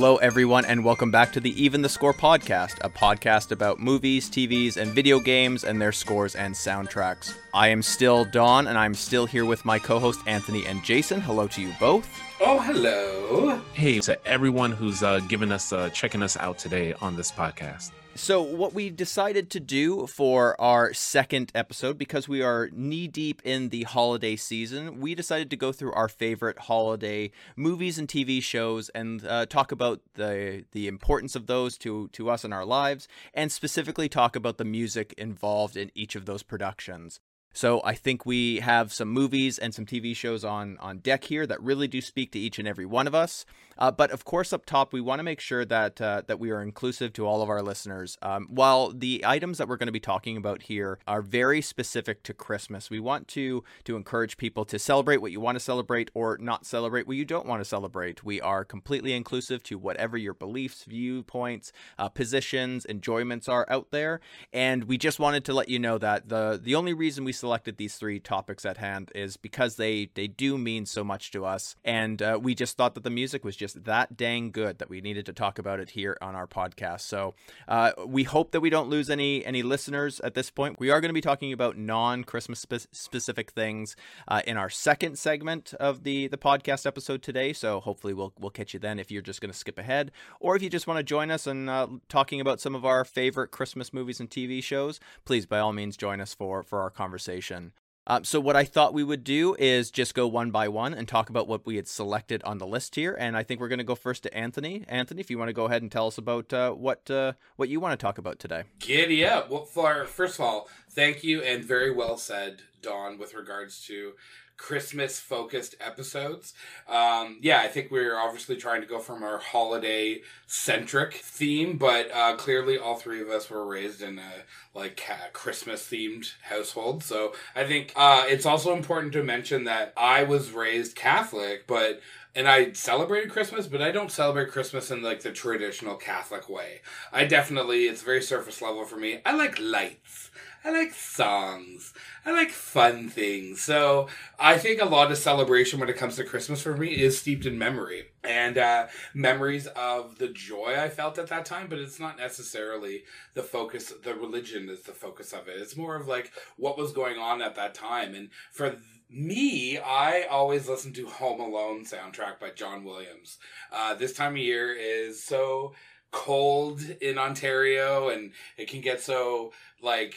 [0.00, 4.30] Hello, everyone, and welcome back to the Even the Score podcast, a podcast about movies,
[4.30, 7.34] TVs, and video games and their scores and soundtracks.
[7.52, 11.20] I am still Don, and I'm still here with my co host Anthony and Jason.
[11.20, 12.08] Hello to you both.
[12.40, 13.60] Oh, hello.
[13.72, 17.90] Hey to everyone who's uh, giving us, uh, checking us out today on this podcast.
[18.18, 23.40] So, what we decided to do for our second episode, because we are knee deep
[23.44, 28.42] in the holiday season, we decided to go through our favorite holiday movies and TV
[28.42, 32.64] shows and uh, talk about the the importance of those to to us in our
[32.64, 37.20] lives, and specifically talk about the music involved in each of those productions.
[37.54, 41.46] So I think we have some movies and some TV shows on on deck here
[41.46, 43.46] that really do speak to each and every one of us.
[43.78, 46.50] Uh, but of course, up top, we want to make sure that uh, that we
[46.50, 48.18] are inclusive to all of our listeners.
[48.22, 52.22] Um, while the items that we're going to be talking about here are very specific
[52.24, 56.10] to Christmas, we want to to encourage people to celebrate what you want to celebrate
[56.14, 58.24] or not celebrate what you don't want to celebrate.
[58.24, 64.20] We are completely inclusive to whatever your beliefs, viewpoints, uh, positions, enjoyments are out there,
[64.52, 67.76] and we just wanted to let you know that the the only reason we selected
[67.76, 71.76] these three topics at hand is because they they do mean so much to us,
[71.84, 75.00] and uh, we just thought that the music was just that dang good that we
[75.00, 77.02] needed to talk about it here on our podcast.
[77.02, 77.34] So
[77.66, 80.78] uh, we hope that we don't lose any any listeners at this point.
[80.78, 84.70] We are going to be talking about non Christmas spe- specific things uh, in our
[84.70, 87.52] second segment of the the podcast episode today.
[87.52, 90.56] So hopefully we'll we'll catch you then if you're just going to skip ahead, or
[90.56, 93.50] if you just want to join us and uh, talking about some of our favorite
[93.50, 95.00] Christmas movies and TV shows.
[95.24, 97.72] Please, by all means, join us for for our conversation.
[98.10, 101.06] Um, so what I thought we would do is just go one by one and
[101.06, 103.14] talk about what we had selected on the list here.
[103.14, 104.84] And I think we're going to go first to Anthony.
[104.88, 107.68] Anthony, if you want to go ahead and tell us about uh, what uh, what
[107.68, 108.62] you want to talk about today.
[108.78, 109.50] Giddy up.
[109.50, 114.14] Well, for, first of all, thank you and very well said, Don, with regards to
[114.58, 116.52] Christmas focused episodes.
[116.88, 122.10] Um, yeah, I think we're obviously trying to go from our holiday centric theme, but
[122.12, 124.32] uh, clearly all three of us were raised in a
[124.74, 125.00] like
[125.32, 127.02] Christmas themed household.
[127.02, 132.00] So I think uh, it's also important to mention that I was raised Catholic, but
[132.34, 136.82] and I celebrated Christmas, but I don't celebrate Christmas in like the traditional Catholic way.
[137.12, 139.20] I definitely it's very surface level for me.
[139.24, 140.30] I like lights.
[140.68, 141.94] I like songs.
[142.26, 143.62] I like fun things.
[143.62, 144.08] So
[144.38, 147.46] I think a lot of celebration when it comes to Christmas for me is steeped
[147.46, 151.68] in memory and uh, memories of the joy I felt at that time.
[151.70, 153.94] But it's not necessarily the focus.
[154.04, 155.58] The religion is the focus of it.
[155.58, 158.14] It's more of like what was going on at that time.
[158.14, 158.76] And for
[159.08, 163.38] me, I always listen to Home Alone soundtrack by John Williams.
[163.72, 165.72] Uh, this time of year is so
[166.10, 170.14] cold in Ontario, and it can get so like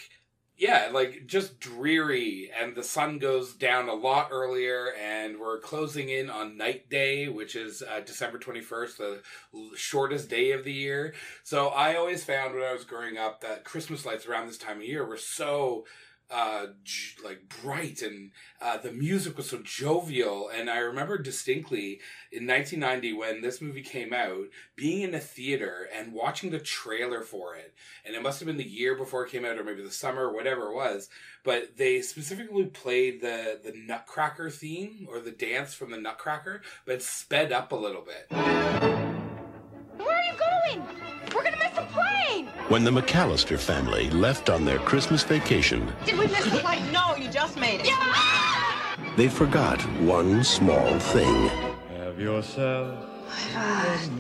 [0.62, 6.10] yeah, like just dreary, and the sun goes down a lot earlier, and we're closing
[6.10, 9.22] in on Night Day, which is uh, December 21st, the
[9.76, 11.16] shortest day of the year.
[11.44, 14.78] So I always found when I was growing up that Christmas lights around this time
[14.78, 15.86] of year were so
[16.32, 16.68] uh,
[17.24, 18.32] like bright and
[18.62, 20.50] uh, the music was so jovial.
[20.50, 22.00] And I remember distinctly
[22.32, 27.22] in 1990 when this movie came out, being in a theater and watching the trailer
[27.22, 27.74] for it.
[28.06, 30.28] And it must have been the year before it came out, or maybe the summer,
[30.28, 31.10] or whatever it was.
[31.44, 37.02] But they specifically played the the Nutcracker theme or the dance from the Nutcracker, but
[37.02, 38.28] sped up a little bit.
[39.98, 41.01] Where are you going?
[42.44, 42.70] Plane!
[42.70, 45.92] When the McAllister family left on their Christmas vacation...
[46.06, 46.92] Did we miss the plane?
[46.92, 47.88] No, you just made it.
[47.88, 49.16] Yeah!
[49.18, 51.50] They forgot one small thing.
[51.98, 53.11] Have yourself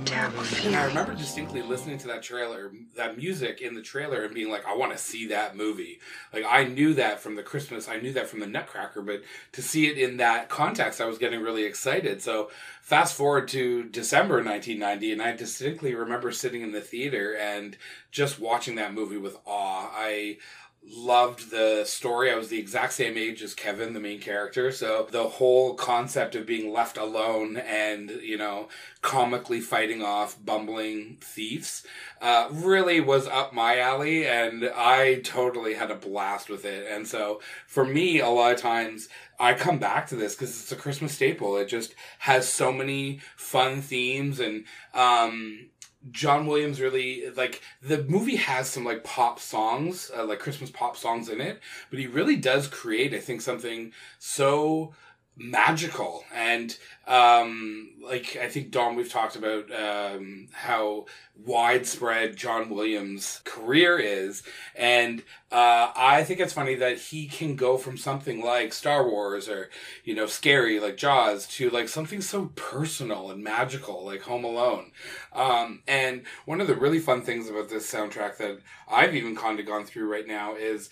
[0.05, 0.75] terrible feeling.
[0.75, 4.66] I remember distinctly listening to that trailer, that music in the trailer, and being like,
[4.66, 5.99] I want to see that movie.
[6.33, 9.22] Like, I knew that from the Christmas, I knew that from the Nutcracker, but
[9.53, 12.22] to see it in that context, I was getting really excited.
[12.22, 12.49] So,
[12.81, 17.78] fast forward to December 1990, and I distinctly remember sitting in the theater and
[18.11, 19.90] just watching that movie with awe.
[19.93, 20.37] I
[20.83, 22.31] loved the story.
[22.31, 24.72] I was the exact same age as Kevin, the main character.
[24.72, 28.67] So the whole concept of being left alone and, you know,
[29.01, 31.85] comically fighting off bumbling thieves
[32.19, 34.28] uh, really was up my alley.
[34.28, 36.87] And I totally had a blast with it.
[36.89, 39.07] And so for me, a lot of times,
[39.39, 41.57] I come back to this because it's a Christmas staple.
[41.57, 45.69] It just has so many fun themes and um,
[46.09, 50.97] John Williams really like the movie has some like pop songs, uh, like Christmas pop
[50.97, 51.59] songs in it,
[51.89, 54.93] but he really does create, I think, something so
[55.41, 56.23] magical.
[56.34, 56.78] And
[57.08, 61.03] um like i think don we've talked about um how
[61.35, 64.43] widespread john williams career is.
[64.76, 69.49] And uh i think it's funny that he can go from something like star wars
[69.49, 69.72] or
[70.03, 74.91] you know scary like jaws to like something so personal and magical like home alone.
[75.34, 79.59] Um and one of the really fun things about this soundtrack that i've even kind
[79.59, 80.91] of gone through right now is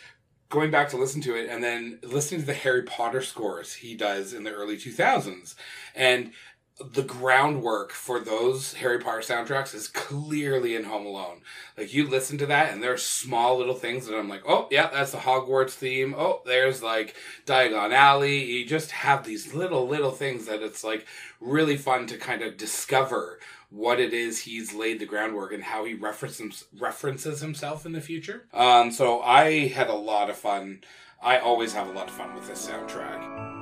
[0.50, 3.96] going back to listen to it and then listening to the Harry Potter scores he
[3.96, 5.56] does in the early 2000s.
[5.96, 6.32] And
[6.82, 11.42] the groundwork for those Harry Potter soundtracks is clearly in Home Alone.
[11.78, 14.68] Like you listen to that and there are small little things that I'm like, oh
[14.72, 16.16] yeah, that's the Hogwarts theme.
[16.18, 18.44] Oh, there's like Diagon Alley.
[18.44, 21.06] You just have these little little things that it's like
[21.42, 25.86] really fun to kind of discover what it is he's laid the groundwork and how
[25.86, 28.48] he references references himself in the future.
[28.54, 30.82] Um, so I had a lot of fun.
[31.22, 33.59] I always have a lot of fun with this soundtrack.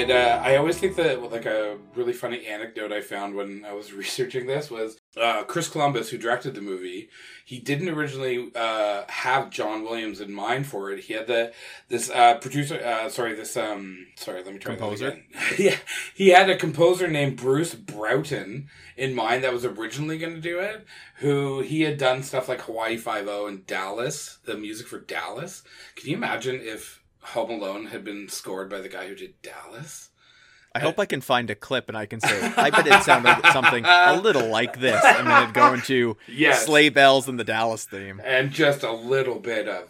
[0.00, 3.74] And uh, I always think that like a really funny anecdote I found when I
[3.74, 7.10] was researching this was uh, Chris Columbus, who directed the movie.
[7.44, 11.00] He didn't originally uh, have John Williams in mind for it.
[11.00, 11.52] He had the
[11.88, 15.10] this uh, producer, uh, sorry, this um, sorry, let me try Composer?
[15.10, 15.56] that again.
[15.58, 15.76] yeah,
[16.14, 20.60] he had a composer named Bruce Broughton in mind that was originally going to do
[20.60, 20.86] it.
[21.16, 25.62] Who he had done stuff like Hawaii Five O and Dallas, the music for Dallas.
[25.96, 30.10] Can you imagine if Home Alone had been scored by the guy who did Dallas?
[30.74, 33.36] I hope I can find a clip and I can say, I bet it sounded
[33.52, 35.04] something a little like this.
[35.04, 36.64] And then it'd go into Yes.
[36.64, 38.20] sleigh bells and the Dallas theme.
[38.24, 39.88] and just a little bit of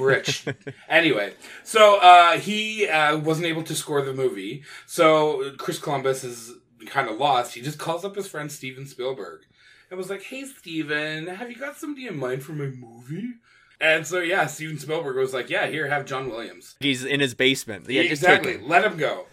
[0.00, 0.44] rich.
[0.88, 4.64] anyway, so uh, he uh, wasn't able to score the movie.
[4.86, 6.54] So Chris Columbus is
[6.86, 7.54] kind of lost.
[7.54, 9.42] He just calls up his friend Steven Spielberg
[9.90, 13.34] and was like, "Hey, Steven, have you got somebody in mind for my movie?"
[13.80, 17.34] And so yeah, Steven Spielberg was like, "Yeah, here, have John Williams." He's in his
[17.34, 17.88] basement.
[17.88, 18.58] Yeah, exactly.
[18.58, 19.26] Let him go.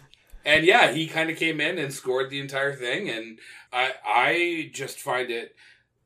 [0.44, 3.38] And yeah, he kind of came in and scored the entire thing, and
[3.72, 5.56] I I just find it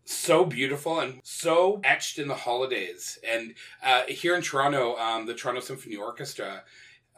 [0.04, 3.18] so beautiful and so etched in the holidays.
[3.28, 3.54] And
[3.84, 6.62] uh, here in Toronto, um, the Toronto Symphony Orchestra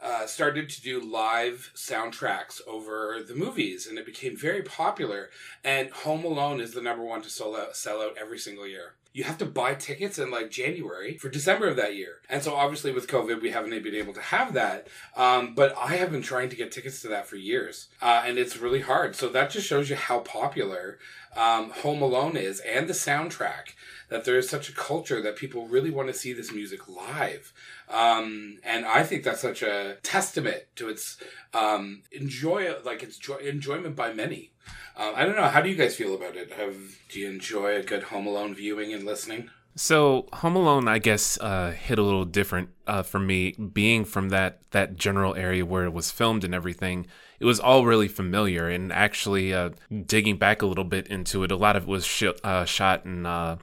[0.01, 5.29] uh, started to do live soundtracks over the movies, and it became very popular.
[5.63, 8.95] And Home Alone is the number one to sell out, sell out every single year.
[9.13, 12.19] You have to buy tickets in like January for December of that year.
[12.29, 14.87] And so obviously with COVID, we haven't been able to have that.
[15.17, 17.87] Um, but I have been trying to get tickets to that for years.
[18.01, 19.15] Uh, and it's really hard.
[19.15, 20.97] So that just shows you how popular
[21.35, 23.73] um, Home Alone is and the soundtrack.
[24.11, 27.53] That there is such a culture that people really want to see this music live.
[27.89, 31.17] Um, and I think that's such a testament to its
[31.53, 34.51] um, enjoy, like its joy, enjoyment by many.
[34.97, 35.47] Um, I don't know.
[35.47, 36.51] How do you guys feel about it?
[36.51, 36.75] Have
[37.09, 39.49] do you enjoy a good Home Alone viewing and listening?
[39.75, 43.53] So Home Alone, I guess, uh, hit a little different uh, for me.
[43.53, 47.07] Being from that that general area where it was filmed and everything,
[47.39, 48.67] it was all really familiar.
[48.67, 49.69] And actually, uh,
[50.05, 53.05] digging back a little bit into it, a lot of it was sh- uh, shot
[53.05, 53.57] in uh,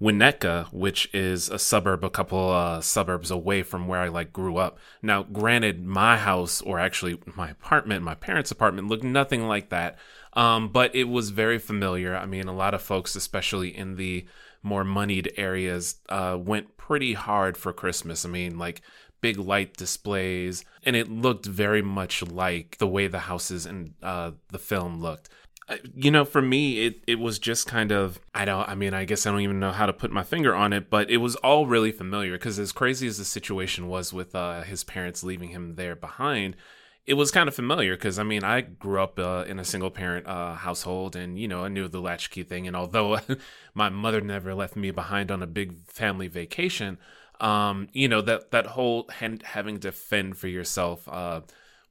[0.00, 4.56] Winnetka, which is a suburb, a couple uh, suburbs away from where I like grew
[4.56, 4.78] up.
[5.02, 9.98] Now, granted, my house, or actually my apartment, my parents' apartment, looked nothing like that.
[10.32, 12.16] Um, but it was very familiar.
[12.16, 14.24] I mean, a lot of folks, especially in the
[14.62, 18.24] more moneyed areas, uh, went pretty hard for Christmas.
[18.24, 18.80] I mean, like
[19.20, 24.30] big light displays, and it looked very much like the way the houses in uh,
[24.48, 25.28] the film looked.
[25.94, 29.04] You know, for me, it, it was just kind of, I don't, I mean, I
[29.04, 31.36] guess I don't even know how to put my finger on it, but it was
[31.36, 35.50] all really familiar because as crazy as the situation was with uh, his parents leaving
[35.50, 36.56] him there behind,
[37.06, 39.90] it was kind of familiar because I mean I grew up uh, in a single
[39.90, 43.18] parent uh, household and you know I knew the latchkey thing and although
[43.74, 46.98] my mother never left me behind on a big family vacation,
[47.40, 51.40] um, you know that that whole hand, having to fend for yourself uh,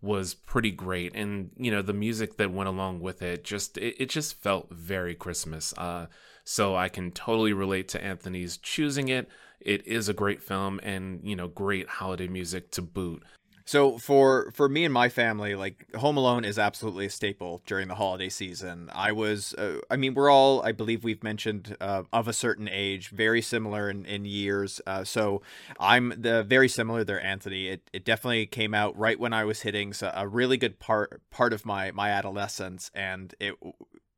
[0.01, 3.95] was pretty great and you know the music that went along with it just it,
[3.99, 5.73] it just felt very Christmas.
[5.77, 6.07] Uh,
[6.43, 9.27] so I can totally relate to Anthony's choosing it.
[9.59, 13.23] It is a great film and you know great holiday music to boot.
[13.69, 17.87] So for for me and my family, like Home Alone is absolutely a staple during
[17.87, 18.89] the holiday season.
[18.91, 22.67] I was, uh, I mean, we're all, I believe we've mentioned, uh, of a certain
[22.67, 24.81] age, very similar in, in years.
[24.87, 25.43] Uh, so
[25.79, 27.67] I'm the very similar there, Anthony.
[27.67, 31.21] It, it definitely came out right when I was hitting so a really good part
[31.29, 33.53] part of my my adolescence, and it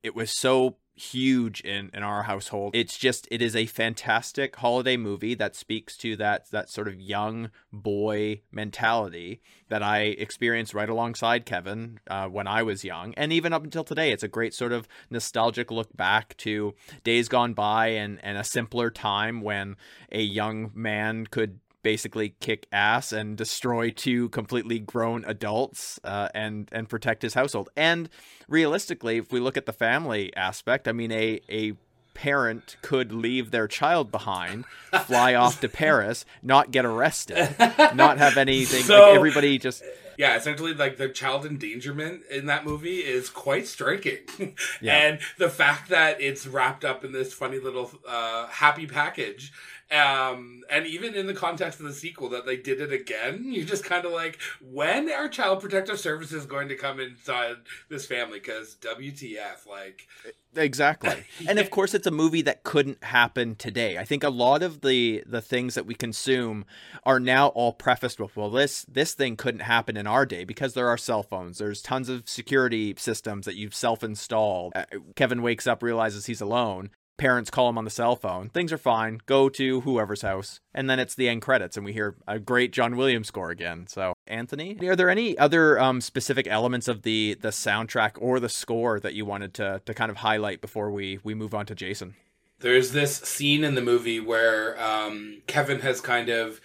[0.01, 2.75] it was so huge in in our household.
[2.75, 7.00] It's just it is a fantastic holiday movie that speaks to that that sort of
[7.00, 13.34] young boy mentality that I experienced right alongside Kevin uh, when I was young, and
[13.34, 14.12] even up until today.
[14.12, 18.43] It's a great sort of nostalgic look back to days gone by and and a
[18.43, 19.75] simpler time when
[20.12, 26.69] a young man could basically kick ass and destroy two completely grown adults uh, and
[26.71, 27.69] and protect his household.
[27.75, 28.09] And
[28.47, 31.73] realistically, if we look at the family aspect, I mean, a a
[32.13, 34.65] parent could leave their child behind,
[35.05, 37.55] fly off to Paris, not get arrested,
[37.95, 38.83] not have anything.
[38.83, 39.81] So- like everybody just
[40.21, 44.19] Yeah, essentially, like the child endangerment in that movie is quite striking,
[44.81, 44.95] Yeah.
[44.97, 49.51] and the fact that it's wrapped up in this funny little uh, happy package,
[49.91, 53.65] um, and even in the context of the sequel, that they did it again, you're
[53.65, 57.55] just kind of like, when are Child Protective Services going to come inside
[57.89, 58.37] this family?
[58.39, 60.07] Because WTF, like,
[60.55, 61.23] Exactly.
[61.47, 63.97] And of course it's a movie that couldn't happen today.
[63.97, 66.65] I think a lot of the the things that we consume
[67.05, 70.74] are now all prefaced with well this this thing couldn't happen in our day because
[70.74, 71.58] there are cell phones.
[71.58, 74.74] There's tons of security systems that you've self-installed.
[74.75, 76.91] Uh, Kevin wakes up realizes he's alone.
[77.18, 78.50] Parents call him on the cell phone.
[78.50, 79.22] Things are fine.
[79.27, 80.60] Go to whoever's house.
[80.74, 83.86] And then it's the end credits and we hear a great John Williams score again.
[83.88, 88.50] So, Anthony, are there any other um, specific elements of the the soundtrack or the
[88.50, 91.75] score that you wanted to to kind of highlight before we we move on to
[91.75, 92.15] Jason?
[92.60, 96.60] There's this scene in the movie where um, Kevin has kind of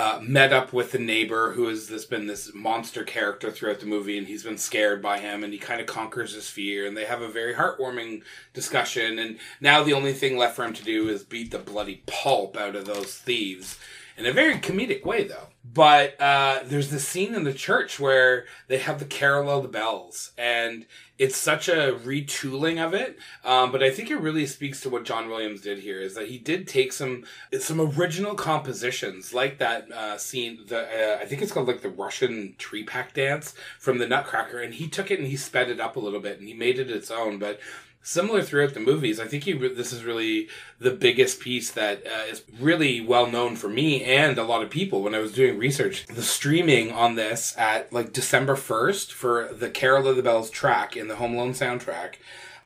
[0.00, 3.86] uh, met up with the neighbor who has this been this monster character throughout the
[3.86, 6.96] movie, and he's been scared by him, and he kind of conquers his fear, and
[6.96, 8.22] they have a very heartwarming
[8.54, 9.18] discussion.
[9.18, 12.56] And now the only thing left for him to do is beat the bloody pulp
[12.56, 13.78] out of those thieves.
[14.16, 15.48] In a very comedic way, though.
[15.62, 19.68] But uh, there's this scene in the church where they have the Carol of the
[19.68, 20.86] Bells, and
[21.20, 23.18] it's such a retooling of it.
[23.44, 26.28] Um, but I think it really speaks to what John Williams did here is that
[26.28, 27.24] he did take some
[27.60, 30.60] some original compositions like that uh, scene.
[30.66, 34.72] The uh, I think it's called like the Russian Trepak dance from the Nutcracker, and
[34.72, 36.90] he took it and he sped it up a little bit and he made it
[36.90, 37.38] its own.
[37.38, 37.60] But
[38.02, 39.20] similar throughout the movies.
[39.20, 43.56] I think he, this is really the biggest piece that uh, is really well known
[43.56, 46.06] for me and a lot of people when I was doing research.
[46.06, 50.96] The streaming on this at like December 1st for the Carol of the Bells track
[50.96, 52.14] in the Home Alone soundtrack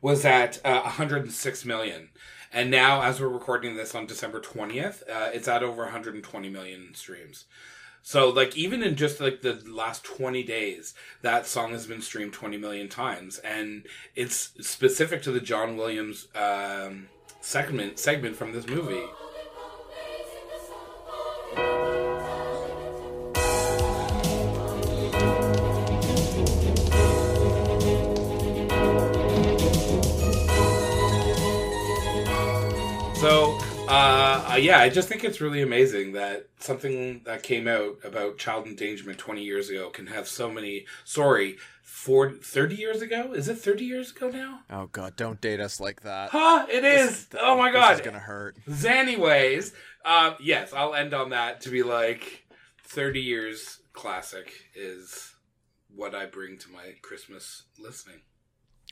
[0.00, 2.10] was at uh, 106 million.
[2.52, 6.94] And now, as we're recording this on December 20th, uh, it's at over 120 million
[6.94, 7.46] streams.
[8.06, 10.92] So like even in just like the last 20 days,
[11.22, 16.28] that song has been streamed 20 million times and it's specific to the John Williams
[16.34, 17.08] um,
[17.40, 19.02] segment segment from this movie.
[33.16, 33.58] So,
[33.88, 34.23] uh,
[34.54, 38.66] uh, yeah, I just think it's really amazing that something that came out about child
[38.66, 43.32] endangerment 20 years ago can have so many, sorry, for 30 years ago?
[43.32, 44.60] Is it 30 years ago now?
[44.70, 46.30] Oh god, don't date us like that.
[46.30, 47.28] Huh, it is.
[47.38, 47.92] oh my god.
[47.92, 48.56] It's gonna hurt.
[48.84, 49.72] Anyways,
[50.04, 52.46] um, yes, I'll end on that to be like
[52.84, 55.34] 30 years classic is
[55.94, 58.20] what I bring to my Christmas listening.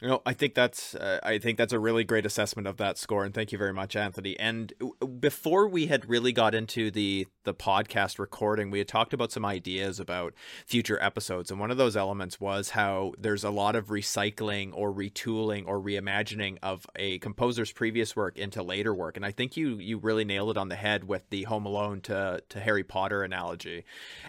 [0.03, 2.99] You know, I think that's uh, I think that's a really great assessment of that
[2.99, 4.37] score, and thank you very much, Anthony.
[4.37, 4.73] And
[5.21, 9.45] before we had really got into the the podcast recording, we had talked about some
[9.45, 10.35] ideas about
[10.67, 14.93] future episodes, and one of those elements was how there's a lot of recycling or
[14.93, 19.77] retooling or reimagining of a composer's previous work into later work, and I think you
[19.77, 23.23] you really nailed it on the head with the Home Alone to to Harry Potter
[23.23, 23.85] analogy,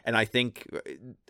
[0.06, 0.68] and I think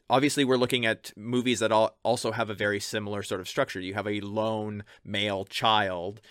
[0.10, 3.80] obviously we're looking at movies that all also have a very similar sort of structure.
[3.80, 6.22] You have a lone male child,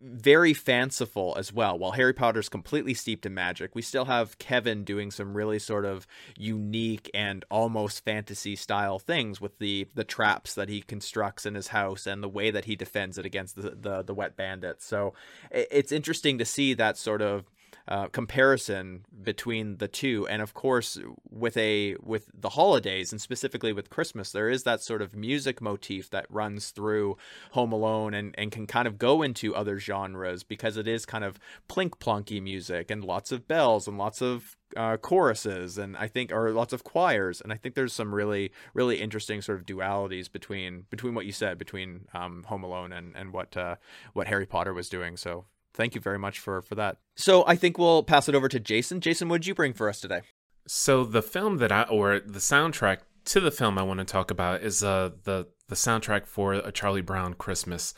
[0.00, 1.78] very fanciful as well.
[1.78, 5.84] While Harry Potter's completely steeped in magic, we still have Kevin doing some really sort
[5.84, 6.06] of
[6.36, 11.68] unique and almost fantasy style things with the the traps that he constructs in his
[11.68, 14.84] house and the way that he defends it against the the, the wet bandits.
[14.84, 15.14] So
[15.50, 17.44] it's interesting to see that sort of
[17.86, 20.26] uh, comparison between the two.
[20.28, 20.98] And of course
[21.30, 25.60] with a with the holidays and specifically with christmas there is that sort of music
[25.60, 27.16] motif that runs through
[27.52, 31.24] home alone and, and can kind of go into other genres because it is kind
[31.24, 31.38] of
[31.68, 36.32] plink plonky music and lots of bells and lots of uh, choruses and I think
[36.32, 37.40] or lots of choirs.
[37.40, 41.32] And I think there's some really really interesting sort of dualities between between what you
[41.32, 43.76] said between um, Home Alone and and what uh,
[44.12, 45.16] what Harry Potter was doing.
[45.16, 48.48] So thank you very much for for that so I think we'll pass it over
[48.48, 50.22] to Jason Jason what did you bring for us today
[50.66, 54.30] So the film that I or the soundtrack to the film I want to talk
[54.30, 57.94] about is uh the the soundtrack for A Charlie Brown Christmas.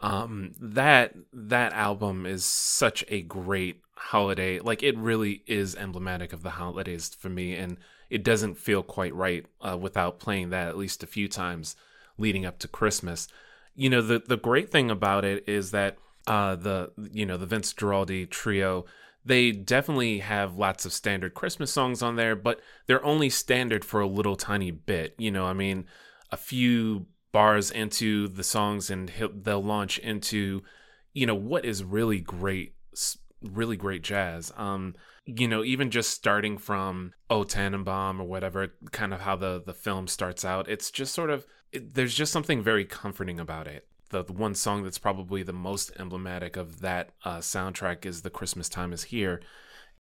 [0.00, 4.60] Um, that that album is such a great holiday.
[4.60, 7.78] Like it really is emblematic of the holidays for me, and
[8.10, 11.76] it doesn't feel quite right uh, without playing that at least a few times
[12.18, 13.28] leading up to Christmas.
[13.74, 17.46] You know, the the great thing about it is that uh, the you know the
[17.46, 18.84] Vince Guaraldi trio
[19.26, 24.00] they definitely have lots of standard Christmas songs on there, but they're only standard for
[24.00, 25.16] a little tiny bit.
[25.18, 25.86] You know, I mean,
[26.30, 29.10] a few bars into the songs, and
[29.42, 30.62] they'll launch into,
[31.12, 32.74] you know, what is really great,
[33.42, 34.52] really great jazz.
[34.56, 39.60] Um, you know, even just starting from "O Tannenbaum" or whatever, kind of how the
[39.60, 40.68] the film starts out.
[40.68, 44.54] It's just sort of it, there's just something very comforting about it the, the one
[44.54, 49.04] song that's probably the most emblematic of that uh, soundtrack is "The Christmas Time Is
[49.04, 49.40] Here."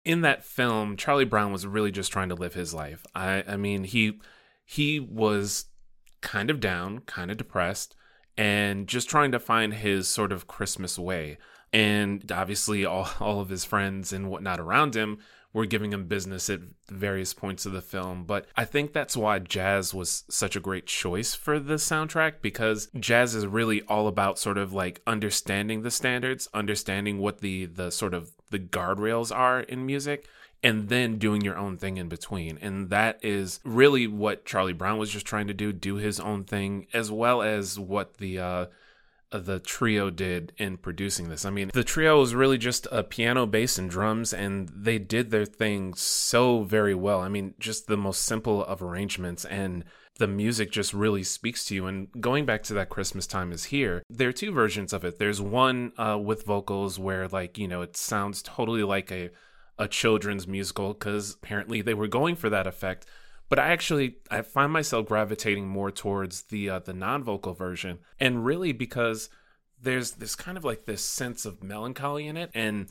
[0.06, 3.06] In that film, Charlie Brown was really just trying to live his life.
[3.16, 4.20] I, I mean, he
[4.66, 5.66] he was
[6.22, 7.96] kind of down, kind of depressed,
[8.38, 11.38] and just trying to find his sort of Christmas way.
[11.72, 15.20] And obviously, all all of his friends and whatnot around him
[15.54, 18.26] were giving him business at various points of the film.
[18.26, 22.90] But I think that's why jazz was such a great choice for the soundtrack because
[23.00, 27.92] jazz is really all about sort of like understanding the standards, understanding what the the
[27.92, 30.28] sort of the guardrails are in music
[30.64, 32.58] and then doing your own thing in between.
[32.62, 36.46] And that is really what Charlie Brown was just trying to do, do his own
[36.46, 38.66] thing, as well as what the uh,
[39.40, 41.46] the trio did in producing this.
[41.46, 45.32] I mean, the trio was really just a piano, bass, and drums, and they did
[45.32, 47.20] their thing so very well.
[47.20, 49.84] I mean, just the most simple of arrangements, and
[50.20, 51.88] the music just really speaks to you.
[51.88, 55.18] And going back to that Christmas time is here, there are two versions of it.
[55.18, 59.32] There's one uh, with vocals where, like, you know, it sounds totally like a
[59.80, 63.08] a children's musical because apparently they were going for that effect
[63.54, 68.44] but I actually I find myself gravitating more towards the uh, the non-vocal version, and
[68.44, 69.30] really because
[69.80, 72.88] there's this kind of like this sense of melancholy in it, and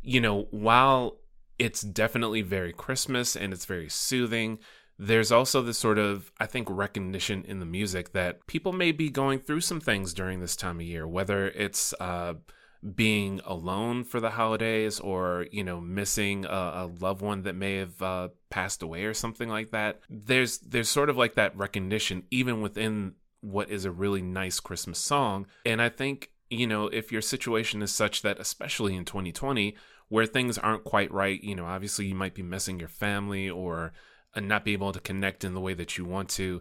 [0.00, 1.18] you know while
[1.58, 4.58] it's definitely very Christmas and it's very soothing.
[4.98, 9.10] There's also this sort of, I think, recognition in the music that people may be
[9.10, 12.32] going through some things during this time of year, whether it's uh,
[12.94, 17.76] being alone for the holidays or you know missing a, a loved one that may
[17.76, 20.00] have uh, passed away or something like that.
[20.08, 24.98] There's there's sort of like that recognition even within what is a really nice christmas
[24.98, 25.46] song.
[25.64, 29.76] And i think you know if your situation is such that especially in 2020
[30.08, 33.92] where things aren't quite right you know obviously you might be missing your family or
[34.34, 36.60] uh, not be able to connect in the way that you want to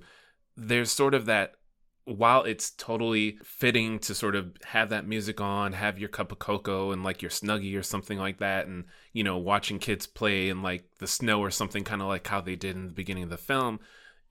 [0.58, 1.56] there's sort of that
[2.06, 6.38] while it's totally fitting to sort of have that music on, have your cup of
[6.40, 10.50] cocoa and like your snuggie or something like that, and you know, watching kids play
[10.50, 13.24] in like the snow or something, kind of like how they did in the beginning
[13.24, 13.80] of the film,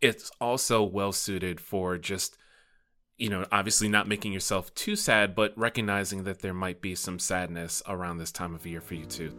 [0.00, 2.38] it's also well suited for just,
[3.16, 7.18] you know, obviously not making yourself too sad, but recognizing that there might be some
[7.18, 9.32] sadness around this time of year for you too.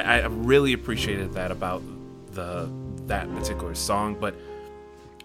[0.00, 1.82] I, I really appreciated that about
[2.32, 2.70] the
[3.06, 4.34] that particular song, but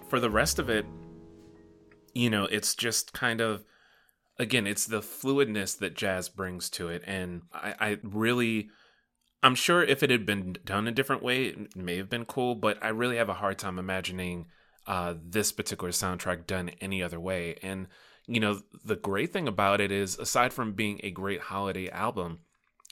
[0.09, 0.85] for the rest of it,
[2.13, 3.63] you know, it's just kind of
[4.39, 8.69] again, it's the fluidness that jazz brings to it, and I, I really.
[9.43, 12.55] I'm sure if it had been done a different way, it may have been cool,
[12.55, 14.47] but I really have a hard time imagining
[14.87, 17.59] uh, this particular soundtrack done any other way.
[17.61, 17.85] And,
[18.25, 22.39] you know, the great thing about it is, aside from being a great holiday album,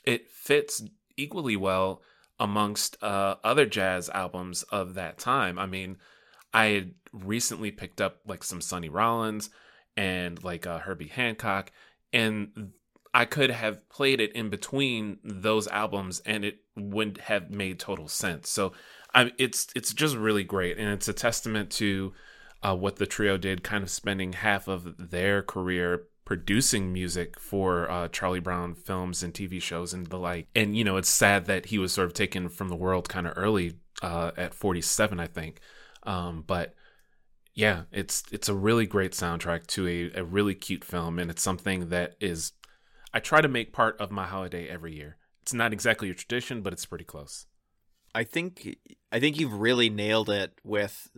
[0.04, 0.84] it fits
[1.16, 2.02] equally well
[2.38, 5.58] amongst uh, other jazz albums of that time.
[5.58, 5.96] I mean,
[6.52, 9.50] I had recently picked up like some Sonny Rollins
[9.96, 11.72] and like uh, Herbie Hancock,
[12.12, 12.72] and
[13.14, 18.08] I could have played it in between those albums, and it would have made total
[18.08, 18.50] sense.
[18.50, 18.72] So,
[19.14, 22.12] I, it's it's just really great, and it's a testament to
[22.62, 27.88] uh, what the trio did, kind of spending half of their career producing music for
[27.90, 30.48] uh, Charlie Brown films and TV shows and the like.
[30.54, 33.28] And, you know, it's sad that he was sort of taken from the world kind
[33.28, 35.60] of early uh, at 47, I think.
[36.02, 36.74] Um, but
[37.54, 41.20] yeah, it's it's a really great soundtrack to a, a really cute film.
[41.20, 42.52] And it's something that is,
[43.14, 45.16] I try to make part of my holiday every year.
[45.42, 47.46] It's not exactly a tradition, but it's pretty close.
[48.16, 48.78] I think
[49.12, 51.10] I think you've really nailed it with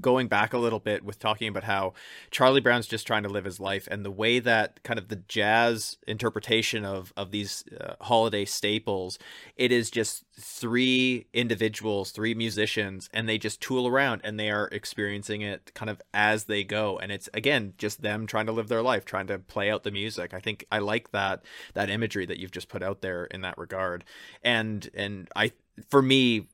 [0.00, 1.92] going back a little bit with talking about how
[2.30, 5.16] Charlie Brown's just trying to live his life and the way that kind of the
[5.28, 9.18] jazz interpretation of of these uh, holiday staples
[9.56, 14.68] it is just three individuals, three musicians and they just tool around and they are
[14.72, 18.68] experiencing it kind of as they go and it's again just them trying to live
[18.68, 20.32] their life, trying to play out the music.
[20.32, 23.58] I think I like that that imagery that you've just put out there in that
[23.58, 24.06] regard.
[24.42, 25.52] And and I
[25.88, 26.48] for me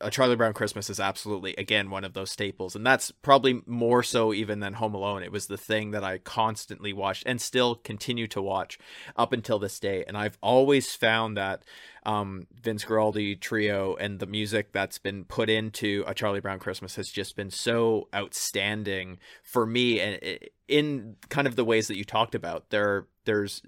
[0.00, 4.02] a Charlie Brown Christmas is absolutely again one of those staples, and that's probably more
[4.02, 5.22] so even than Home Alone.
[5.22, 8.78] It was the thing that I constantly watched and still continue to watch
[9.16, 10.04] up until this day.
[10.06, 11.62] And I've always found that
[12.04, 16.96] um, Vince Guaraldi trio and the music that's been put into a Charlie Brown Christmas
[16.96, 22.04] has just been so outstanding for me, and in kind of the ways that you
[22.04, 22.68] talked about.
[22.68, 23.62] There, there's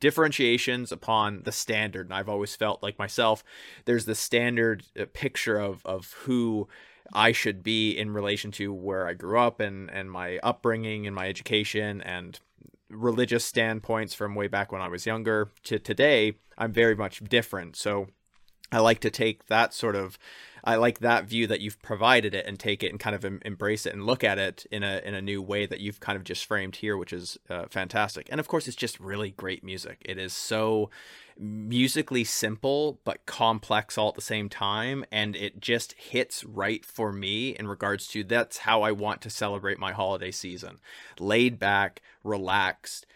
[0.00, 2.06] differentiations upon the standard.
[2.06, 3.42] And i've always felt like myself
[3.84, 6.68] there's the standard uh, picture of of who
[7.12, 11.16] i should be in relation to where i grew up and and my upbringing and
[11.16, 12.40] my education and
[12.90, 17.76] religious standpoints from way back when i was younger to today i'm very much different.
[17.76, 18.08] So
[18.72, 20.18] i like to take that sort of
[20.64, 23.40] I like that view that you've provided it and take it and kind of em-
[23.44, 26.16] embrace it and look at it in a in a new way that you've kind
[26.16, 28.28] of just framed here, which is uh, fantastic.
[28.30, 30.02] And of course, it's just really great music.
[30.04, 30.90] It is so
[31.38, 37.12] musically simple but complex all at the same time and it just hits right for
[37.12, 40.78] me in regards to that's how I want to celebrate my holiday season.
[41.20, 43.06] Laid back, relaxed,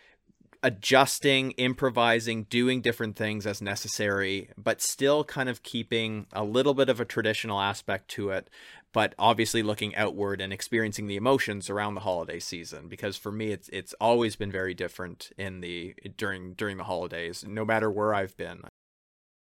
[0.62, 6.88] adjusting, improvising, doing different things as necessary, but still kind of keeping a little bit
[6.88, 8.48] of a traditional aspect to it,
[8.92, 13.50] but obviously looking outward and experiencing the emotions around the holiday season because for me
[13.50, 18.14] it's it's always been very different in the during during the holidays no matter where
[18.14, 18.62] I've been.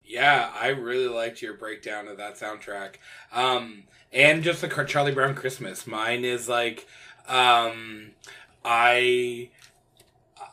[0.05, 2.95] Yeah, I really liked your breakdown of that soundtrack.
[3.31, 5.85] Um and just the Charlie Brown Christmas.
[5.85, 6.87] Mine is like
[7.27, 8.11] um
[8.65, 9.49] I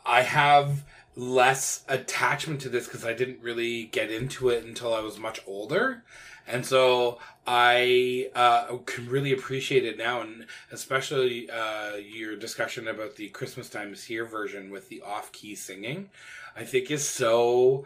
[0.05, 0.83] I have
[1.15, 5.41] less attachment to this because I didn't really get into it until I was much
[5.45, 6.03] older.
[6.47, 13.15] And so I uh, can really appreciate it now, and especially uh, your discussion about
[13.15, 16.09] the Christmas Time is Here version with the off key singing.
[16.55, 17.85] I think is so.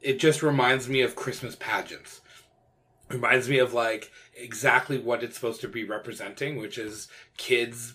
[0.00, 2.20] It just reminds me of Christmas pageants.
[3.08, 7.94] reminds me of like exactly what it's supposed to be representing, which is kids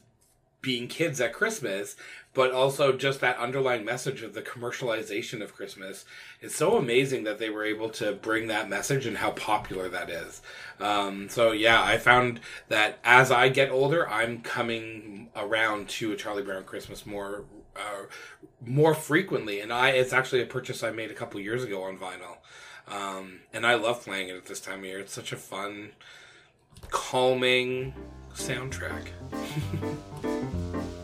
[0.62, 1.96] being kids at Christmas,
[2.38, 6.06] but also just that underlying message of the commercialization of Christmas.
[6.40, 10.12] It's so amazing that they were able to bring that message and how popular that
[10.12, 10.44] is.
[10.80, 16.16] Um, so yeah, I found that as I get older, I'm coming around to a
[16.16, 17.46] Charlie Brown Christmas more
[17.76, 18.06] uh,
[18.64, 21.98] more frequently, and I it's actually a purchase I made a couple years ago on
[21.98, 22.38] vinyl,
[22.88, 25.00] um, and I love playing it at this time of year.
[25.00, 25.94] It's such a fun,
[26.92, 27.96] calming
[28.36, 29.08] soundtrack.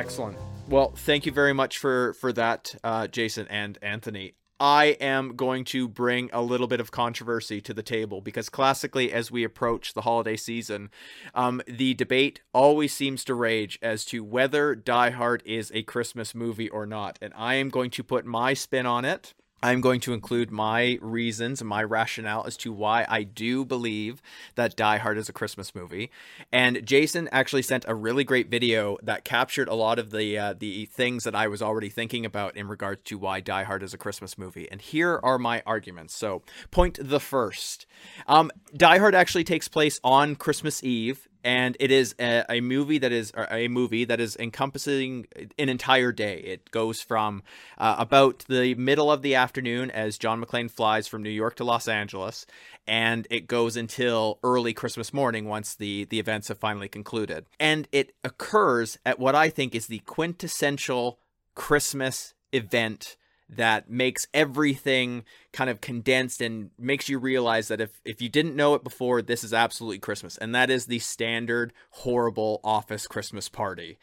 [0.00, 0.38] Excellent.
[0.66, 4.32] Well, thank you very much for for that, uh, Jason and Anthony.
[4.58, 9.12] I am going to bring a little bit of controversy to the table because classically,
[9.12, 10.90] as we approach the holiday season,
[11.34, 16.34] um, the debate always seems to rage as to whether Die Hard is a Christmas
[16.34, 17.18] movie or not.
[17.20, 19.34] And I am going to put my spin on it.
[19.62, 24.22] I'm going to include my reasons and my rationale as to why I do believe
[24.54, 26.10] that Die Hard is a Christmas movie.
[26.50, 30.54] And Jason actually sent a really great video that captured a lot of the uh,
[30.58, 33.94] the things that I was already thinking about in regards to why Die Hard is
[33.94, 34.70] a Christmas movie.
[34.70, 36.14] And here are my arguments.
[36.14, 37.86] So, point the first:
[38.26, 42.98] um, Die Hard actually takes place on Christmas Eve and it is a, a, movie
[42.98, 45.26] that is a movie that is encompassing
[45.58, 46.38] an entire day.
[46.38, 47.42] It goes from
[47.78, 51.64] uh, about the middle of the afternoon as John McClane flies from New York to
[51.64, 52.46] Los Angeles,
[52.86, 57.46] and it goes until early Christmas morning once the the events have finally concluded.
[57.58, 61.18] And it occurs at what I think is the quintessential
[61.54, 63.16] Christmas event
[63.56, 68.56] that makes everything kind of condensed and makes you realize that if, if you didn't
[68.56, 70.38] know it before, this is absolutely Christmas.
[70.38, 73.98] And that is the standard horrible office Christmas party.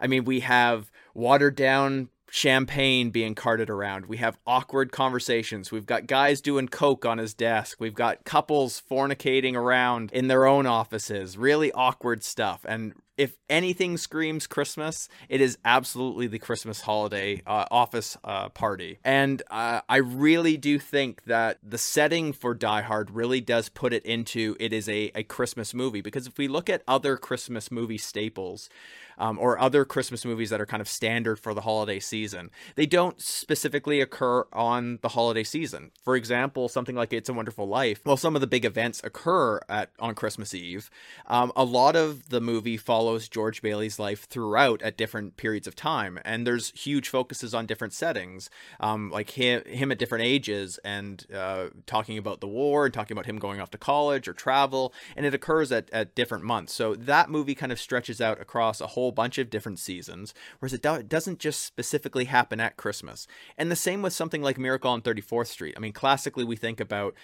[0.00, 4.06] I mean, we have watered down champagne being carted around.
[4.06, 5.72] We have awkward conversations.
[5.72, 7.78] We've got guys doing coke on his desk.
[7.80, 11.38] We've got couples fornicating around in their own offices.
[11.38, 12.64] Really awkward stuff.
[12.68, 19.00] And if anything screams Christmas, it is absolutely the Christmas holiday uh, office uh, party.
[19.04, 23.92] And uh, I really do think that the setting for Die Hard really does put
[23.92, 26.00] it into it is a, a Christmas movie.
[26.00, 28.70] Because if we look at other Christmas movie staples,
[29.18, 32.50] um, or other Christmas movies that are kind of standard for the holiday season.
[32.76, 35.90] They don't specifically occur on the holiday season.
[36.02, 38.00] For example, something like It's a Wonderful Life.
[38.04, 40.90] Well, some of the big events occur at on Christmas Eve.
[41.26, 45.74] Um, a lot of the movie follows George Bailey's life throughout at different periods of
[45.74, 48.50] time, and there's huge focuses on different settings,
[48.80, 53.14] um, like him, him at different ages, and uh, talking about the war, and talking
[53.14, 56.72] about him going off to college or travel, and it occurs at, at different months.
[56.72, 60.72] So that movie kind of stretches out across a whole bunch of different seasons, whereas
[60.72, 63.26] it, do- doesn't just specifically happen at Christmas.
[63.56, 65.74] And the same with something like Miracle on 34th Street.
[65.76, 67.14] I mean, classically, we think about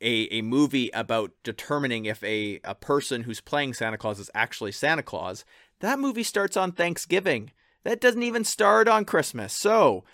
[0.00, 4.72] a, a movie about determining if a, a person who's playing Santa Claus is actually
[4.72, 5.44] Santa Claus.
[5.80, 7.52] That movie starts on Thanksgiving.
[7.84, 9.52] That doesn't even start on Christmas.
[9.52, 10.04] So,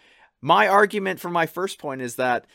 [0.40, 2.46] my argument for my first point is that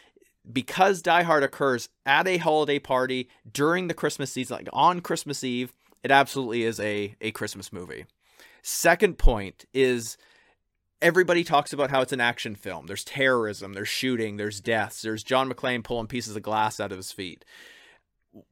[0.51, 5.43] because Die Hard occurs at a holiday party during the Christmas season, like on Christmas
[5.43, 8.05] Eve, it absolutely is a, a Christmas movie.
[8.61, 10.17] Second point is
[11.01, 12.87] everybody talks about how it's an action film.
[12.87, 16.97] There's terrorism, there's shooting, there's deaths, there's John McClane pulling pieces of glass out of
[16.97, 17.45] his feet.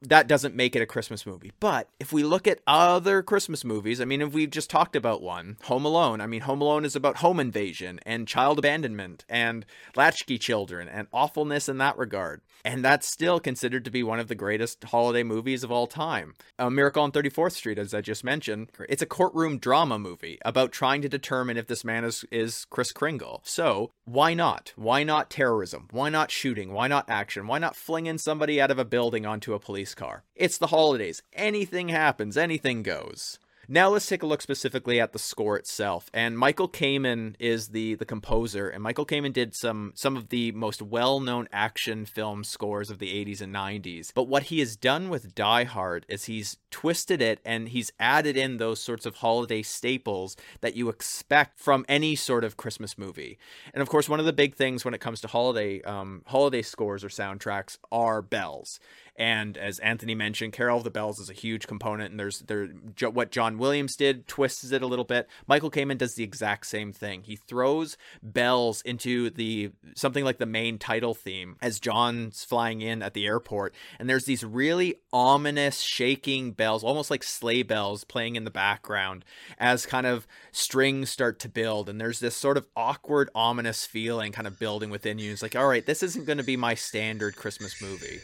[0.02, 1.52] That doesn't make it a Christmas movie.
[1.60, 5.22] But if we look at other Christmas movies, I mean, if we've just talked about
[5.22, 9.66] one, Home Alone, I mean, Home Alone is about home invasion and child abandonment and
[9.96, 12.42] latchkey children and awfulness in that regard.
[12.66, 16.34] And that's still considered to be one of the greatest holiday movies of all time.
[16.58, 20.72] A Miracle on 34th Street, as I just mentioned, it's a courtroom drama movie about
[20.72, 23.42] trying to determine if this man is, is Kris Kringle.
[23.44, 24.72] So, why not?
[24.78, 25.90] Why not terrorism?
[25.92, 26.72] Why not shooting?
[26.72, 27.46] Why not action?
[27.46, 30.24] Why not flinging somebody out of a building onto a police car?
[30.34, 31.24] It's the holidays.
[31.34, 33.38] Anything happens, anything goes.
[33.70, 36.10] Now let's take a look specifically at the score itself.
[36.14, 40.54] And Michael Kamen is the the composer, and Michael Kamen did some some of the
[40.54, 44.14] most well-known action film scores of the 80s and 90s.
[44.16, 48.38] But what he has done with Die Hard is he's twisted it and he's added
[48.38, 53.38] in those sorts of holiday staples that you expect from any sort of Christmas movie.
[53.74, 56.62] And of course, one of the big things when it comes to holiday um, holiday
[56.62, 58.80] scores or soundtracks are bells.
[59.18, 62.68] And as Anthony mentioned, Carol of the Bells is a huge component, and there's there
[63.10, 65.28] what John Williams did twists it a little bit.
[65.48, 67.24] Michael Kamen does the exact same thing.
[67.24, 73.02] He throws bells into the something like the main title theme as John's flying in
[73.02, 78.36] at the airport, and there's these really ominous shaking bells, almost like sleigh bells, playing
[78.36, 79.26] in the background
[79.58, 84.32] as kind of strings start to build, and there's this sort of awkward, ominous feeling
[84.32, 85.32] kind of building within you.
[85.32, 88.20] It's like, all right, this isn't going to be my standard Christmas movie.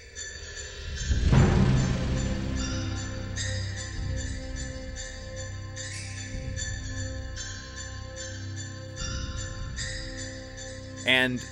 [11.05, 11.43] And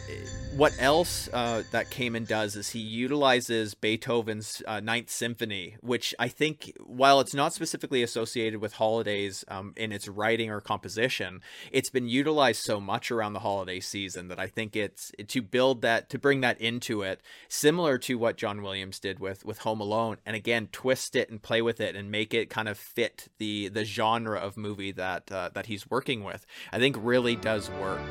[0.56, 6.28] what else uh, that Kamen does is he utilizes Beethoven's uh, Ninth Symphony, which I
[6.28, 11.90] think, while it's not specifically associated with holidays um, in its writing or composition, it's
[11.90, 16.10] been utilized so much around the holiday season that I think it's to build that,
[16.10, 20.18] to bring that into it, similar to what John Williams did with with Home Alone,
[20.26, 23.70] and again twist it and play with it and make it kind of fit the
[23.70, 26.46] the genre of movie that uh, that he's working with.
[26.72, 28.02] I think really does work.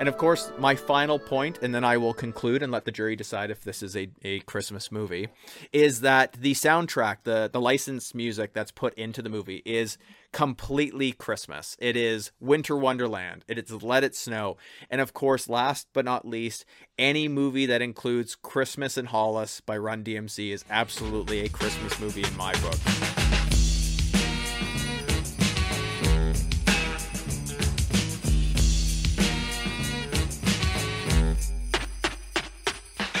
[0.00, 3.14] And of course, my final point, and then I will conclude and let the jury
[3.14, 5.28] decide if this is a, a Christmas movie,
[5.72, 9.96] is that the soundtrack, the, the licensed music that's put into the movie is
[10.32, 11.76] completely Christmas.
[11.78, 13.44] It is Winter Wonderland.
[13.46, 14.56] It is Let It Snow.
[14.90, 16.64] And of course, last but not least,
[16.98, 22.24] any movie that includes Christmas in Hollis by Run DMC is absolutely a Christmas movie
[22.24, 23.13] in my book.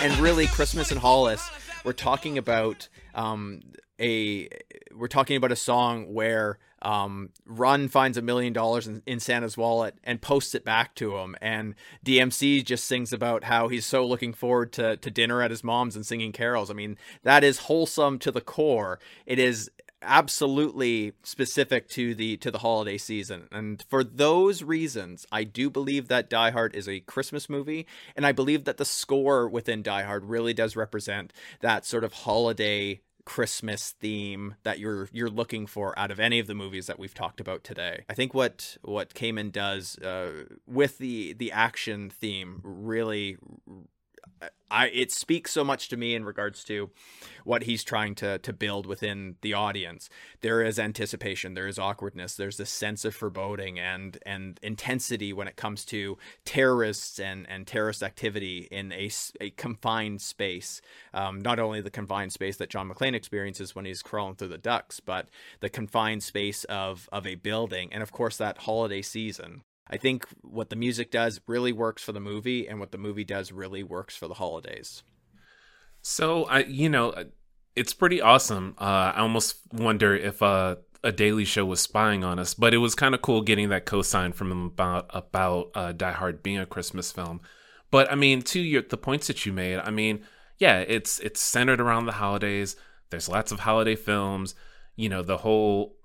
[0.04, 1.48] And really Christmas in Hollis,
[1.82, 3.62] we're talking about um,
[3.98, 4.50] a
[4.94, 9.96] we're talking about a song where um, Run finds a million dollars in Santa's wallet
[10.04, 14.34] and posts it back to him, and DMC just sings about how he's so looking
[14.34, 16.70] forward to to dinner at his mom's and singing carols.
[16.70, 19.00] I mean, that is wholesome to the core.
[19.24, 19.70] It is
[20.04, 26.08] absolutely specific to the to the holiday season and for those reasons i do believe
[26.08, 27.86] that die hard is a christmas movie
[28.16, 32.12] and i believe that the score within die hard really does represent that sort of
[32.12, 36.98] holiday Christmas theme that you're you're looking for out of any of the movies that
[36.98, 38.04] we've talked about today.
[38.08, 43.38] I think what what Kamen does uh, with the the action theme really
[44.70, 46.90] I it speaks so much to me in regards to
[47.44, 50.08] what he's trying to to build within the audience.
[50.40, 55.48] There is anticipation, there is awkwardness, there's this sense of foreboding and and intensity when
[55.48, 59.10] it comes to terrorists and and terrorist activity in a,
[59.40, 60.80] a confined space.
[61.12, 64.58] Um, not only the confined space that John McClane experiences when he's crawling through the
[64.58, 65.28] ducts, but
[65.60, 69.62] the confined space of of a building, and of course that holiday season.
[69.88, 73.24] I think what the music does really works for the movie, and what the movie
[73.24, 75.02] does really works for the holidays.
[76.00, 77.24] So I, you know, uh,
[77.76, 78.74] it's pretty awesome.
[78.78, 82.78] Uh, I almost wonder if uh, a Daily Show was spying on us, but it
[82.78, 86.66] was kind of cool getting that cosign from about about uh, Die Hard being a
[86.66, 87.40] Christmas film.
[87.90, 90.24] But I mean, to your the points that you made, I mean,
[90.58, 92.76] yeah, it's it's centered around the holidays.
[93.10, 94.54] There's lots of holiday films.
[94.96, 95.96] You know, the whole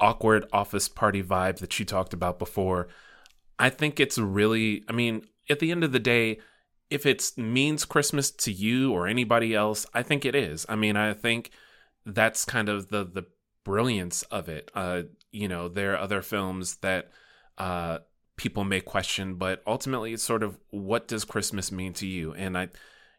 [0.00, 2.88] awkward office party vibe that you talked about before.
[3.58, 6.38] I think it's really, I mean, at the end of the day,
[6.90, 10.64] if it means Christmas to you or anybody else, I think it is.
[10.68, 11.50] I mean, I think
[12.06, 13.26] that's kind of the the
[13.64, 14.70] brilliance of it.
[14.74, 17.10] Uh, you know, there are other films that
[17.58, 17.98] uh,
[18.36, 22.32] people may question, but ultimately, it's sort of what does Christmas mean to you?
[22.32, 22.68] And I,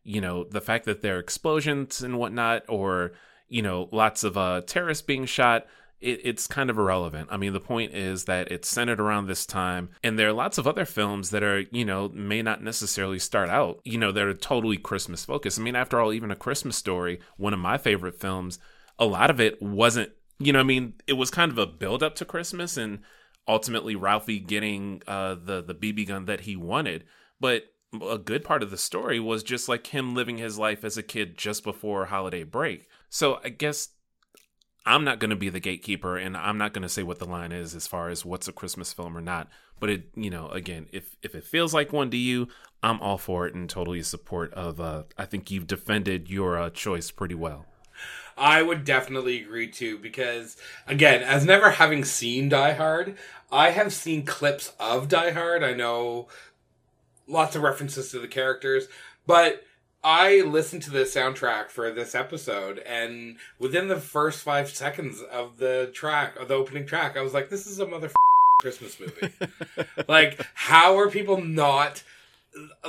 [0.03, 3.11] you know, the fact that there are explosions and whatnot, or
[3.47, 5.67] you know, lots of uh, terrorists being shot
[6.01, 7.29] it, it's kind of irrelevant.
[7.31, 10.57] I mean, the point is that it's centered around this time, and there are lots
[10.57, 14.33] of other films that are, you know, may not necessarily start out, you know, they're
[14.33, 15.59] totally Christmas focused.
[15.59, 18.59] I mean, after all, even A Christmas Story, one of my favorite films,
[18.97, 22.01] a lot of it wasn't, you know, I mean, it was kind of a build
[22.03, 22.99] up to Christmas and
[23.47, 27.03] ultimately Ralphie getting uh, the the BB gun that he wanted,
[27.39, 27.63] but
[28.07, 31.03] a good part of the story was just like him living his life as a
[31.03, 32.87] kid just before holiday break.
[33.09, 33.89] So I guess
[34.89, 37.25] I'm not going to be the gatekeeper and I'm not going to say what the
[37.25, 39.47] line is as far as what's a Christmas film or not.
[39.79, 42.47] But it, you know, again, if if it feels like one to you,
[42.81, 44.81] I'm all for it and totally support of.
[44.81, 47.65] Uh, I think you've defended your uh, choice pretty well.
[48.35, 53.15] I would definitely agree too because again, as never having seen Die Hard,
[53.51, 55.63] I have seen clips of Die Hard.
[55.63, 56.29] I know
[57.27, 58.87] lots of references to the characters,
[59.27, 59.63] but
[60.03, 65.57] I listened to the soundtrack for this episode, and within the first five seconds of
[65.57, 68.09] the track, of the opening track, I was like, "This is a mother
[68.61, 69.33] Christmas movie."
[70.07, 72.03] like, how are people not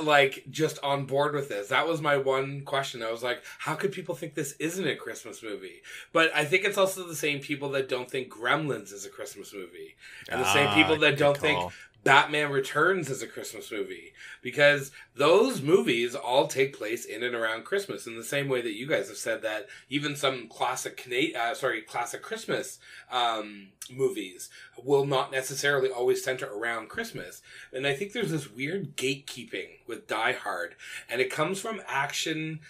[0.01, 1.67] like just on board with this?
[1.69, 3.03] That was my one question.
[3.03, 5.81] I was like, "How could people think this isn't a Christmas movie?"
[6.13, 9.53] But I think it's also the same people that don't think Gremlins is a Christmas
[9.53, 9.95] movie,
[10.29, 11.41] and the same Ah, people that don't call.
[11.41, 17.35] think Batman Returns is a Christmas movie because those movies all take place in and
[17.35, 20.97] around Christmas in the same way that you guys have said that even some classic
[20.97, 22.79] Cana- uh, sorry classic Christmas
[23.11, 24.49] um, movies
[24.83, 27.43] will not necessarily always center around Christmas.
[27.71, 30.75] And I think there's this weird gatekeeping with Die Hard
[31.07, 32.61] and it comes from action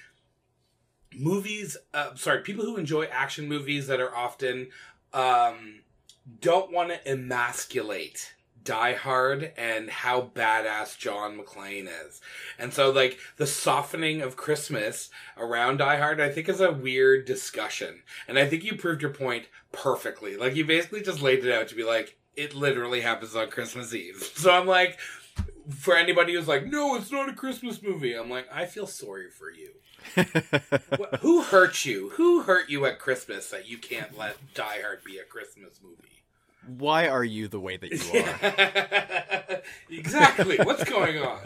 [1.14, 4.68] movies uh, sorry people who enjoy action movies that are often
[5.14, 5.82] um,
[6.40, 12.22] don't want to emasculate Die Hard and how badass John McClane is.
[12.60, 17.26] And so like the softening of Christmas around Die Hard I think is a weird
[17.26, 18.04] discussion.
[18.28, 20.36] And I think you proved your point perfectly.
[20.38, 23.94] Like you basically just laid it out to be like it literally happens on Christmas
[23.94, 24.32] Eve.
[24.36, 25.00] So I'm like
[25.70, 29.30] for anybody who's like no it's not a Christmas movie I'm like I feel sorry
[29.30, 29.72] for you.
[31.22, 32.10] Who hurt you?
[32.16, 36.11] Who hurt you at Christmas that you can't let Die Hard be a Christmas movie?
[36.68, 39.62] Why are you the way that you are?
[39.90, 40.58] exactly.
[40.58, 41.40] What's going on?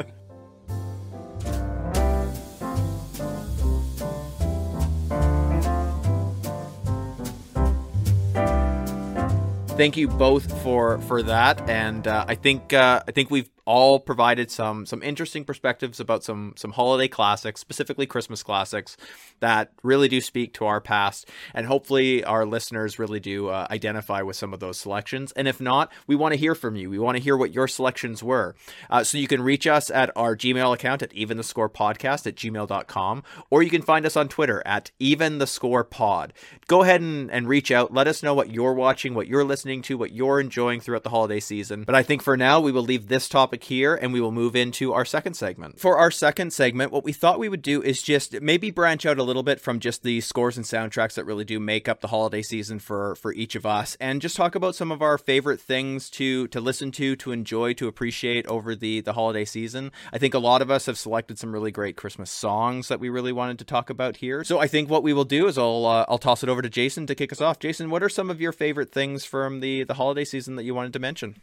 [9.78, 14.00] Thank you both for for that, and uh, I think uh, I think we've all
[14.00, 18.96] provided some some interesting perspectives about some some holiday classics, specifically Christmas classics,
[19.40, 24.22] that really do speak to our past, and hopefully our listeners really do uh, identify
[24.22, 25.32] with some of those selections.
[25.34, 26.90] And if not, we want to hear from you.
[26.90, 28.56] We want to hear what your selections were.
[28.90, 32.28] Uh, so you can reach us at our Gmail account at even the score podcast
[32.28, 36.34] at gmail.com, or you can find us on Twitter at even the score pod.
[36.68, 37.94] Go ahead and, and reach out.
[37.94, 41.10] Let us know what you're watching, what you're listening to, what you're enjoying throughout the
[41.10, 41.84] holiday season.
[41.84, 44.32] But I think for now, we will leave this topic topic here and we will
[44.32, 45.80] move into our second segment.
[45.80, 49.18] For our second segment, what we thought we would do is just maybe branch out
[49.18, 52.10] a little bit from just the scores and soundtracks that really do make up the
[52.10, 55.62] holiday season for for each of us and just talk about some of our favorite
[55.62, 59.92] things to to listen to, to enjoy, to appreciate over the the holiday season.
[60.12, 63.10] I think a lot of us have selected some really great Christmas songs that we
[63.10, 64.44] really wanted to talk about here.
[64.44, 66.70] So I think what we will do is I'll uh, I'll toss it over to
[66.70, 67.60] Jason to kick us off.
[67.60, 70.76] Jason, what are some of your favorite things from the the holiday season that you
[70.76, 71.36] wanted to mention?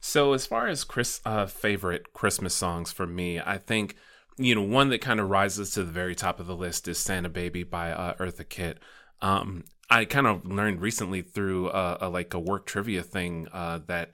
[0.00, 3.96] So as far as Chris uh, favorite Christmas songs for me, I think
[4.38, 6.98] you know one that kind of rises to the very top of the list is
[6.98, 8.78] Santa Baby by uh, Eartha Kitt.
[9.20, 13.80] Um, I kind of learned recently through a, a, like a work trivia thing uh,
[13.86, 14.12] that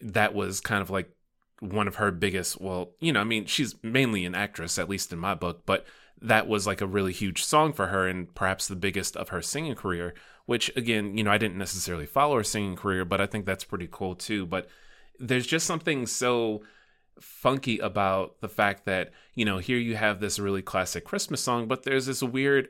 [0.00, 1.10] that was kind of like
[1.60, 2.60] one of her biggest.
[2.60, 5.86] Well, you know, I mean, she's mainly an actress, at least in my book, but
[6.20, 9.42] that was like a really huge song for her and perhaps the biggest of her
[9.42, 10.14] singing career.
[10.46, 13.62] Which again, you know, I didn't necessarily follow her singing career, but I think that's
[13.62, 14.44] pretty cool too.
[14.44, 14.66] But
[15.18, 16.62] there's just something so
[17.20, 21.68] funky about the fact that you know here you have this really classic christmas song
[21.68, 22.68] but there's this weird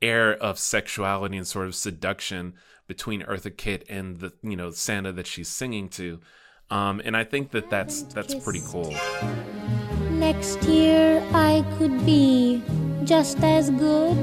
[0.00, 2.54] air of sexuality and sort of seduction
[2.86, 6.20] between eartha kitt and the you know santa that she's singing to.
[6.70, 8.94] Um, and i think that that's that's pretty cool.
[10.10, 12.62] Next year i could be
[13.04, 14.18] just as good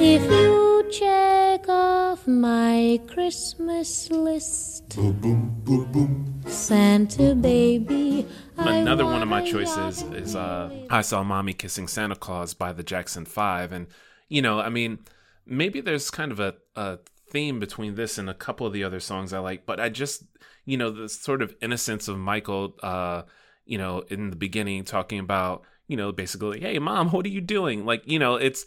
[0.00, 6.42] if you check off my christmas list boom, boom, boom, boom.
[6.46, 8.26] Santa baby.
[8.56, 12.82] Another one of my choices is uh, I Saw Mommy Kissing Santa Claus by the
[12.82, 13.72] Jackson Five.
[13.72, 13.86] And,
[14.28, 14.98] you know, I mean,
[15.46, 16.98] maybe there's kind of a, a
[17.30, 20.24] theme between this and a couple of the other songs I like, but I just,
[20.66, 23.22] you know, the sort of innocence of Michael, uh,
[23.64, 27.40] you know, in the beginning talking about, you know, basically, hey, mom, what are you
[27.40, 27.86] doing?
[27.86, 28.66] Like, you know, it's,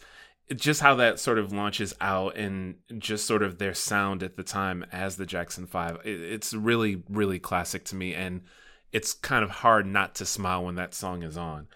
[0.54, 4.42] just how that sort of launches out and just sort of their sound at the
[4.42, 8.42] time as the Jackson 5 it's really really classic to me and
[8.92, 11.66] it's kind of hard not to smile when that song is on.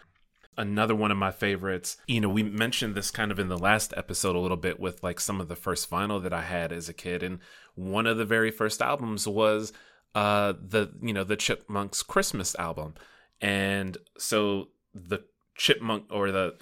[0.57, 3.93] Another one of my favorites you know we mentioned this kind of in the last
[3.97, 6.89] episode a little bit with like some of the first vinyl that I had as
[6.89, 7.41] a kid and
[7.75, 9.73] one of the very first albums was
[10.14, 12.95] uh the you know the Chipmunks Christmas album.
[13.41, 15.21] And so the
[15.57, 16.55] chipmunk or the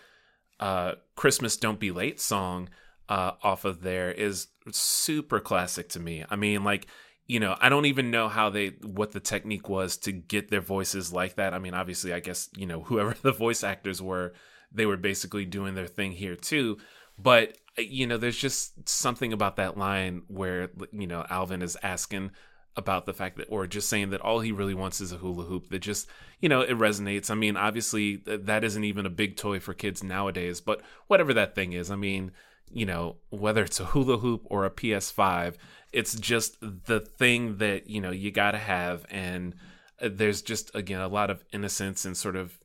[0.61, 2.68] uh, Christmas Don't Be Late song
[3.09, 6.24] uh, off of there is super classic to me.
[6.28, 6.86] I mean, like,
[7.26, 10.61] you know, I don't even know how they, what the technique was to get their
[10.61, 11.54] voices like that.
[11.54, 14.32] I mean, obviously, I guess, you know, whoever the voice actors were,
[14.72, 16.78] they were basically doing their thing here too.
[17.18, 22.30] But, you know, there's just something about that line where, you know, Alvin is asking
[22.78, 25.44] about the fact that, or just saying that all he really wants is a hula
[25.44, 26.08] hoop that just,
[26.40, 27.28] you know, it resonates.
[27.28, 31.56] I mean, obviously, that isn't even a big toy for kids nowadays, but whatever that
[31.56, 32.30] thing is, I mean,
[32.70, 35.56] you know, whether it's a hula hoop or a PS5,
[35.92, 39.04] it's just the thing that, you know, you got to have.
[39.10, 39.56] And
[40.00, 42.60] uh, there's just, again, a lot of innocence and sort of,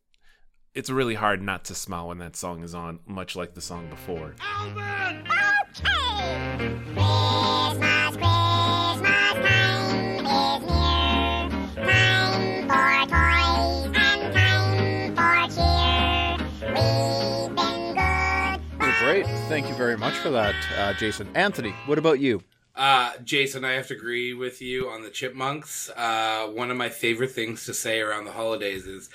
[0.76, 3.90] it's really hard not to smile when that song is on, much like the song
[3.90, 4.36] before.
[4.42, 5.28] Alvin!
[5.72, 7.93] Okay!
[19.54, 21.30] Thank you very much for that, uh, Jason.
[21.36, 22.42] Anthony, what about you?
[22.76, 25.92] Uh, Jason, I have to agree with you on the Chipmunks.
[25.96, 29.12] Uh, one of my favorite things to say around the holidays is,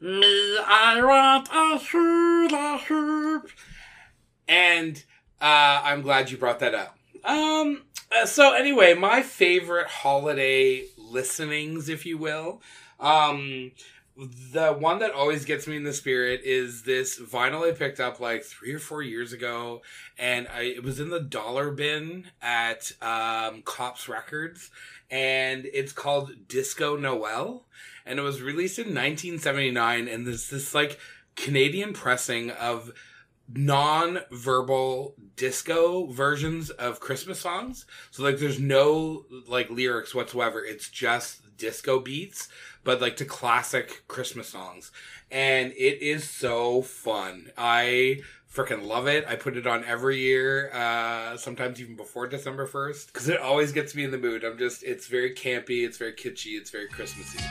[0.00, 3.50] "Me, I want a hula hoop,"
[4.48, 5.04] and
[5.42, 6.96] uh, I'm glad you brought that up.
[7.22, 7.82] Um.
[8.10, 12.62] Uh, so anyway, my favorite holiday listenings, if you will,
[12.98, 13.72] um,
[14.16, 18.20] the one that always gets me in the spirit is this vinyl I picked up
[18.20, 19.82] like three or four years ago,
[20.18, 24.70] and I, it was in the dollar bin at um, Kops Records,
[25.10, 27.64] and it's called Disco Noel,
[28.04, 30.98] and it was released in 1979, and this this like
[31.34, 32.92] Canadian pressing of
[33.54, 37.86] non-verbal disco versions of Christmas songs.
[38.10, 40.62] So like there's no like lyrics whatsoever.
[40.64, 42.48] It's just disco beats
[42.84, 44.90] but like to classic Christmas songs.
[45.30, 47.50] And it is so fun.
[47.56, 48.22] I
[48.52, 49.24] freaking love it.
[49.26, 53.72] I put it on every year, uh, sometimes even before December 1st, because it always
[53.72, 54.44] gets me in the mood.
[54.44, 57.42] I'm just, it's very campy, it's very kitschy, it's very Christmassy.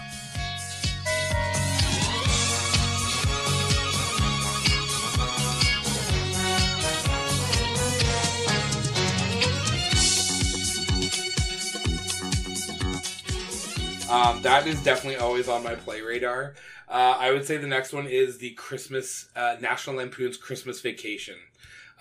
[14.12, 16.56] Um, that is definitely always on my play radar.
[16.90, 21.38] Uh, I would say the next one is the Christmas uh, National Lampoon's Christmas Vacation.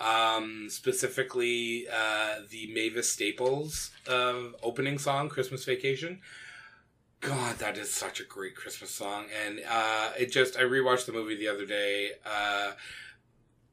[0.01, 6.21] Um, specifically, uh, the Mavis Staples uh, opening song, Christmas Vacation.
[7.21, 11.13] God, that is such a great Christmas song, and uh, it just I rewatched the
[11.13, 12.11] movie the other day.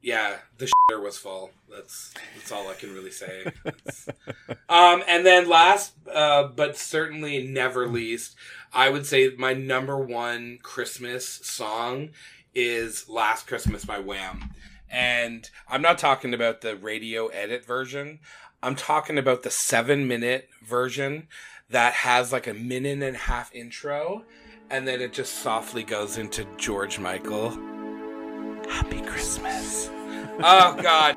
[0.00, 1.50] Yeah, the shitter was full.
[1.70, 3.46] That's that's all I can really say.
[4.68, 8.36] um, and then last, uh, but certainly never least,
[8.72, 12.10] I would say my number one Christmas song
[12.54, 14.50] is "Last Christmas" by Wham.
[14.90, 18.20] And I'm not talking about the radio edit version.
[18.62, 21.28] I'm talking about the seven minute version
[21.70, 24.24] that has like a minute and a half intro,
[24.70, 27.77] and then it just softly goes into George Michael.
[28.68, 29.90] Happy Christmas.
[30.40, 31.16] oh, God.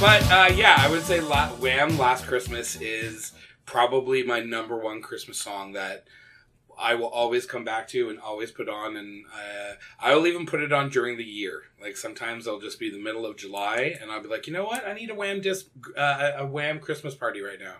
[0.00, 1.96] But uh, yeah, I would say La- Wham!
[1.96, 3.32] Last Christmas is
[3.64, 6.04] probably my number one Christmas song that
[6.78, 10.44] I will always come back to and always put on, and uh, I will even
[10.44, 11.62] put it on during the year.
[11.80, 14.64] Like sometimes I'll just be the middle of July, and I'll be like, you know
[14.64, 15.66] what, I need a Wham disc,
[15.96, 17.76] uh, a Wham Christmas party right now.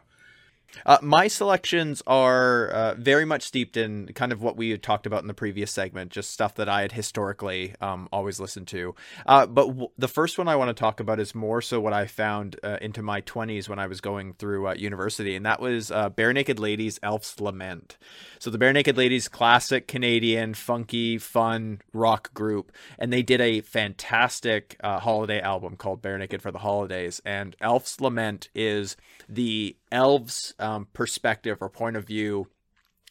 [0.86, 5.06] Uh, my selections are uh, very much steeped in kind of what we had talked
[5.06, 8.94] about in the previous segment, just stuff that I had historically um, always listened to.
[9.26, 11.92] Uh, but w- the first one I want to talk about is more so what
[11.92, 15.60] I found uh, into my 20s when I was going through uh, university, and that
[15.60, 17.96] was uh, Barenaked Ladies' Elf's Lament.
[18.38, 24.76] So the Barenaked Ladies, classic Canadian, funky, fun rock group, and they did a fantastic
[24.82, 27.20] holiday album called Barenaked for the Holidays.
[27.24, 28.96] And Elf's Lament is
[29.28, 32.48] the elves' um, perspective or point of view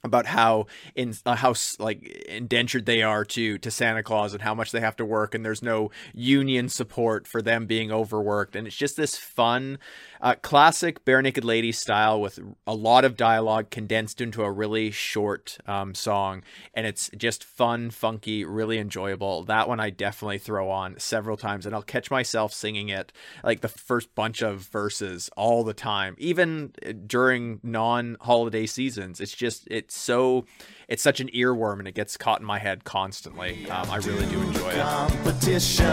[0.04, 4.54] about how in uh, how like indentured they are to to Santa Claus and how
[4.54, 8.56] much they have to work and there's no union support for them being overworked.
[8.56, 9.80] And it's just this fun
[10.22, 15.58] uh, classic Barenaked Lady style with a lot of dialogue condensed into a really short
[15.68, 16.44] um, song.
[16.74, 19.44] And it's just fun funky really enjoyable.
[19.44, 23.62] That one I definitely throw on several times and I'll catch myself singing it like
[23.62, 26.16] the first bunch of verses all the time.
[26.18, 30.46] Even uh, during non holiday seasons it's just it's so
[30.88, 33.70] it's such an earworm and it gets caught in my head constantly.
[33.70, 34.82] Um, I really do enjoy it.
[34.82, 35.86] Competition.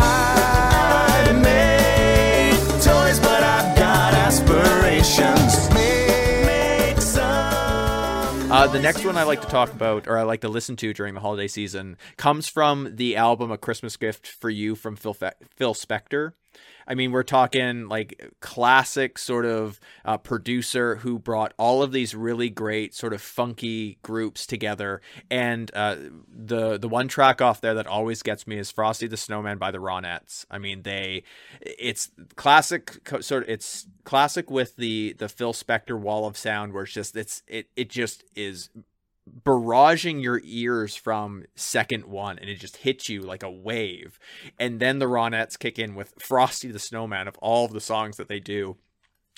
[0.00, 5.68] I make toys, but I've got aspirations.
[8.50, 10.94] Uh, the next one I like to talk about, or I like to listen to
[10.94, 15.12] during the holiday season, comes from the album "A Christmas Gift for You" from Phil
[15.12, 16.32] Fe- Phil Spector.
[16.88, 22.14] I mean, we're talking like classic sort of uh, producer who brought all of these
[22.14, 25.02] really great sort of funky groups together.
[25.30, 25.96] And uh,
[26.28, 29.70] the the one track off there that always gets me is Frosty the Snowman by
[29.70, 30.46] the Ronettes.
[30.50, 31.24] I mean, they
[31.60, 36.84] it's classic sort of it's classic with the the Phil Spector wall of sound where
[36.84, 38.70] it's just it's it it just is
[39.44, 44.18] barraging your ears from second one and it just hits you like a wave.
[44.58, 48.16] And then the ronettes kick in with frosty the snowman of all of the songs
[48.16, 48.76] that they do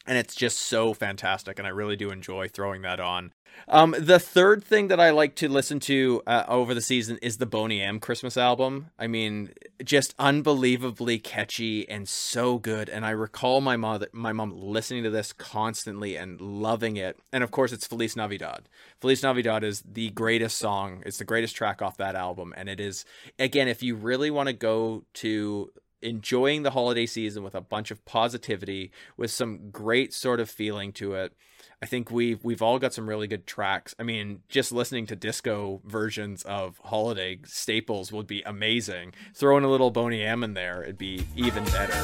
[0.07, 3.33] and it's just so fantastic and i really do enjoy throwing that on
[3.69, 7.37] um, the third thing that I like to listen to uh, over the season is
[7.37, 8.91] the Boney M Christmas album.
[8.99, 9.53] I mean,
[9.85, 12.89] just unbelievably catchy and so good.
[12.89, 17.19] And I recall my mother, my mom listening to this constantly and loving it.
[17.33, 18.69] And of course, it's Feliz Navidad.
[19.01, 21.03] Feliz Navidad is the greatest song.
[21.07, 23.05] It's the greatest track off that album, and it is
[23.39, 25.71] again, if you really want to go to
[26.03, 30.93] enjoying the holiday season with a bunch of positivity, with some great sort of feeling
[30.93, 31.35] to it
[31.83, 33.95] I think we've we've all got some really good tracks.
[33.99, 39.15] I mean, just listening to disco versions of holiday staples would be amazing.
[39.35, 41.95] Throwing a little Boney M in there, it'd be even better.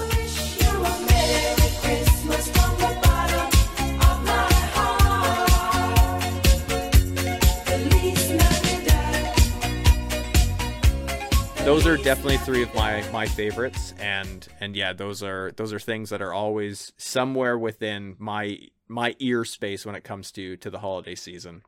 [11.66, 15.80] Those are definitely three of my my favorites and and yeah those are those are
[15.80, 18.56] things that are always somewhere within my
[18.86, 21.62] my ear space when it comes to to the holiday season.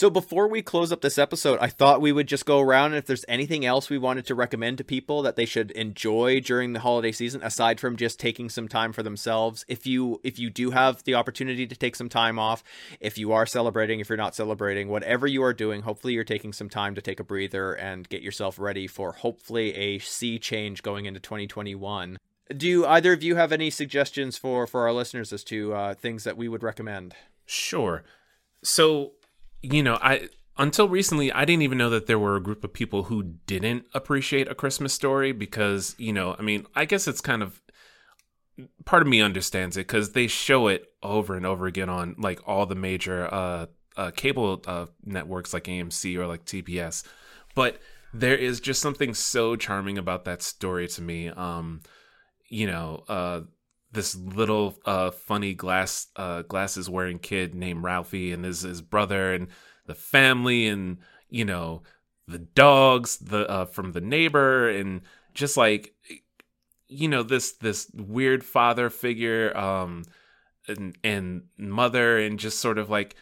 [0.00, 2.94] So before we close up this episode, I thought we would just go around and
[2.94, 6.72] if there's anything else we wanted to recommend to people that they should enjoy during
[6.72, 9.62] the holiday season aside from just taking some time for themselves.
[9.68, 12.64] If you if you do have the opportunity to take some time off,
[12.98, 16.54] if you are celebrating, if you're not celebrating, whatever you are doing, hopefully you're taking
[16.54, 20.82] some time to take a breather and get yourself ready for hopefully a sea change
[20.82, 22.16] going into 2021
[22.56, 26.24] do either of you have any suggestions for for our listeners as to uh, things
[26.24, 27.14] that we would recommend?
[27.44, 28.02] Sure.
[28.62, 29.12] So,
[29.62, 32.72] you know, I until recently I didn't even know that there were a group of
[32.72, 37.20] people who didn't appreciate a Christmas story because, you know, I mean, I guess it's
[37.20, 37.62] kind of
[38.84, 42.46] part of me understands it cuz they show it over and over again on like
[42.46, 47.04] all the major uh, uh cable uh networks like AMC or like TBS.
[47.54, 47.80] But
[48.12, 51.28] there is just something so charming about that story to me.
[51.28, 51.80] Um,
[52.48, 53.42] you know, uh,
[53.92, 59.34] this little uh, funny glass uh, glasses wearing kid named Ralphie and his his brother
[59.34, 59.48] and
[59.86, 61.82] the family and you know
[62.28, 65.02] the dogs the uh, from the neighbor and
[65.34, 65.94] just like
[66.88, 70.04] you know this this weird father figure um
[70.68, 73.16] and and mother and just sort of like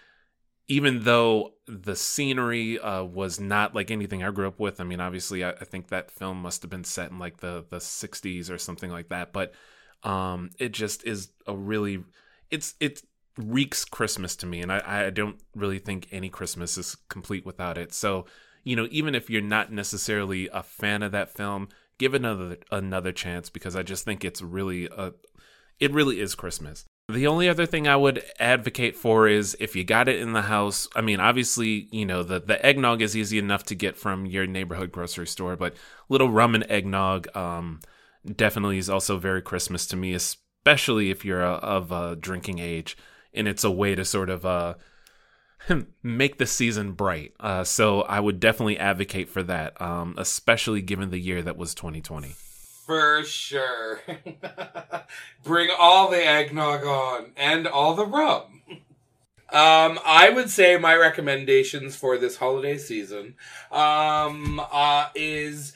[0.68, 5.00] even though the scenery uh, was not like anything I grew up with, I mean,
[5.00, 8.50] obviously, I, I, think that film must have been set in like the the '60s
[8.50, 9.32] or something like that.
[9.32, 9.54] But
[10.02, 12.04] um, it just is a really,
[12.50, 13.02] it's it
[13.36, 17.78] reeks Christmas to me, and I, I don't really think any Christmas is complete without
[17.78, 17.94] it.
[17.94, 18.26] So,
[18.64, 21.68] you know, even if you're not necessarily a fan of that film,
[21.98, 25.12] give another another chance because I just think it's really a,
[25.80, 26.84] it really is Christmas.
[27.10, 30.42] The only other thing I would advocate for is if you got it in the
[30.42, 30.88] house.
[30.94, 34.46] I mean, obviously, you know, the, the eggnog is easy enough to get from your
[34.46, 35.74] neighborhood grocery store, but
[36.10, 37.80] little rum and eggnog um,
[38.36, 42.96] definitely is also very Christmas to me, especially if you're a, of a drinking age.
[43.34, 44.74] And it's a way to sort of uh,
[46.02, 47.34] make the season bright.
[47.38, 51.74] Uh, so I would definitely advocate for that, um, especially given the year that was
[51.74, 52.34] 2020.
[52.86, 54.00] For sure.
[55.44, 58.62] Bring all the eggnog on and all the rum.
[59.50, 63.34] Um, I would say my recommendations for this holiday season
[63.70, 65.72] um, uh, is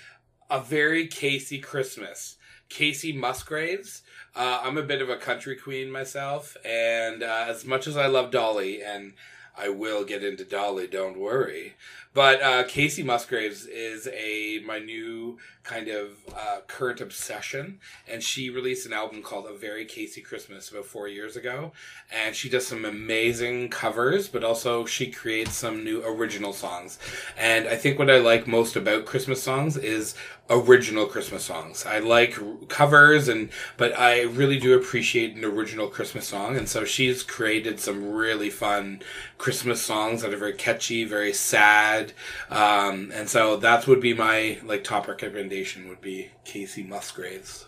[0.50, 2.36] a very Kacey Christmas.
[2.72, 4.02] Kacey Musgraves.
[4.34, 8.06] Uh, I'm a bit of a country queen myself, and uh, as much as I
[8.06, 9.12] love Dolly, and
[9.56, 11.74] I will get into Dolly, don't worry.
[12.14, 18.50] But uh, Kacey Musgraves is a my new kind of uh, current obsession, and she
[18.50, 21.72] released an album called "A Very Kacey Christmas" about four years ago,
[22.12, 26.98] and she does some amazing covers, but also she creates some new original songs.
[27.38, 30.14] And I think what I like most about Christmas songs is
[30.50, 31.86] original Christmas songs.
[31.86, 32.36] I like
[32.68, 37.80] covers and but I really do appreciate an original Christmas song and so she's created
[37.80, 39.02] some really fun
[39.38, 42.01] Christmas songs that are very catchy, very sad.
[42.50, 47.66] Um, and so that would be my like top recommendation would be Kacey Musgraves.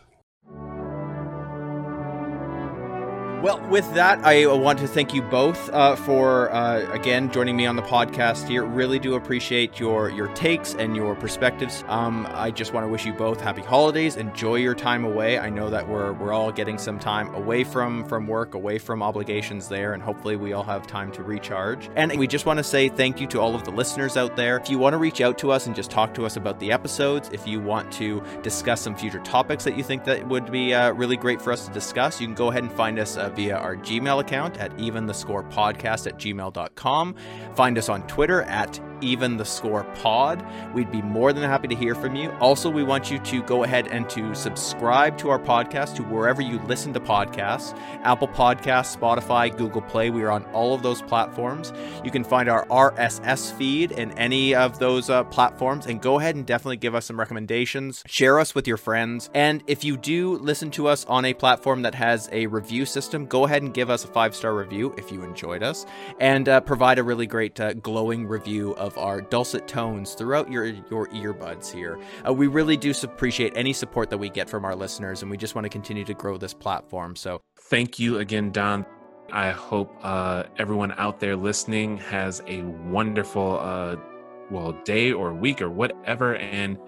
[3.44, 7.66] Well, with that, I want to thank you both uh, for uh, again joining me
[7.66, 8.64] on the podcast here.
[8.64, 11.84] Really do appreciate your your takes and your perspectives.
[11.88, 14.16] Um, I just want to wish you both happy holidays.
[14.16, 15.38] Enjoy your time away.
[15.38, 19.02] I know that we're we're all getting some time away from from work, away from
[19.02, 21.90] obligations there, and hopefully we all have time to recharge.
[21.96, 24.56] And we just want to say thank you to all of the listeners out there.
[24.56, 26.72] If you want to reach out to us and just talk to us about the
[26.72, 30.72] episodes, if you want to discuss some future topics that you think that would be
[30.72, 33.33] uh, really great for us to discuss, you can go ahead and find us uh,
[33.34, 37.14] via our Gmail account at eventhe_score_podcast at gmail.com.
[37.54, 40.44] Find us on Twitter at even the score pod.
[40.74, 42.30] We'd be more than happy to hear from you.
[42.40, 46.40] Also, we want you to go ahead and to subscribe to our podcast to wherever
[46.40, 50.10] you listen to podcasts Apple Podcasts, Spotify, Google Play.
[50.10, 51.72] We are on all of those platforms.
[52.02, 56.36] You can find our RSS feed in any of those uh, platforms and go ahead
[56.36, 58.02] and definitely give us some recommendations.
[58.06, 59.30] Share us with your friends.
[59.34, 63.26] And if you do listen to us on a platform that has a review system,
[63.26, 65.86] go ahead and give us a five star review if you enjoyed us
[66.20, 70.66] and uh, provide a really great uh, glowing review of our dulcet tones throughout your
[70.66, 71.98] your earbuds here.
[72.26, 75.36] Uh, we really do appreciate any support that we get from our listeners, and we
[75.36, 77.16] just want to continue to grow this platform.
[77.16, 78.86] So thank you again, Don.
[79.32, 83.96] I hope uh, everyone out there listening has a wonderful, uh,
[84.50, 86.78] well, day or week or whatever, and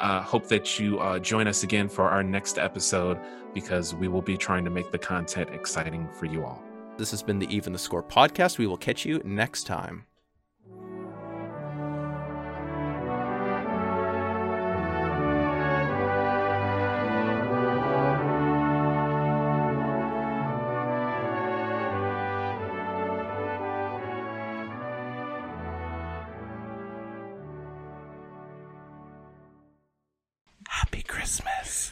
[0.00, 3.18] uh, hope that you uh, join us again for our next episode
[3.54, 6.62] because we will be trying to make the content exciting for you all.
[6.98, 8.58] This has been the Even the Score podcast.
[8.58, 10.04] We will catch you next time.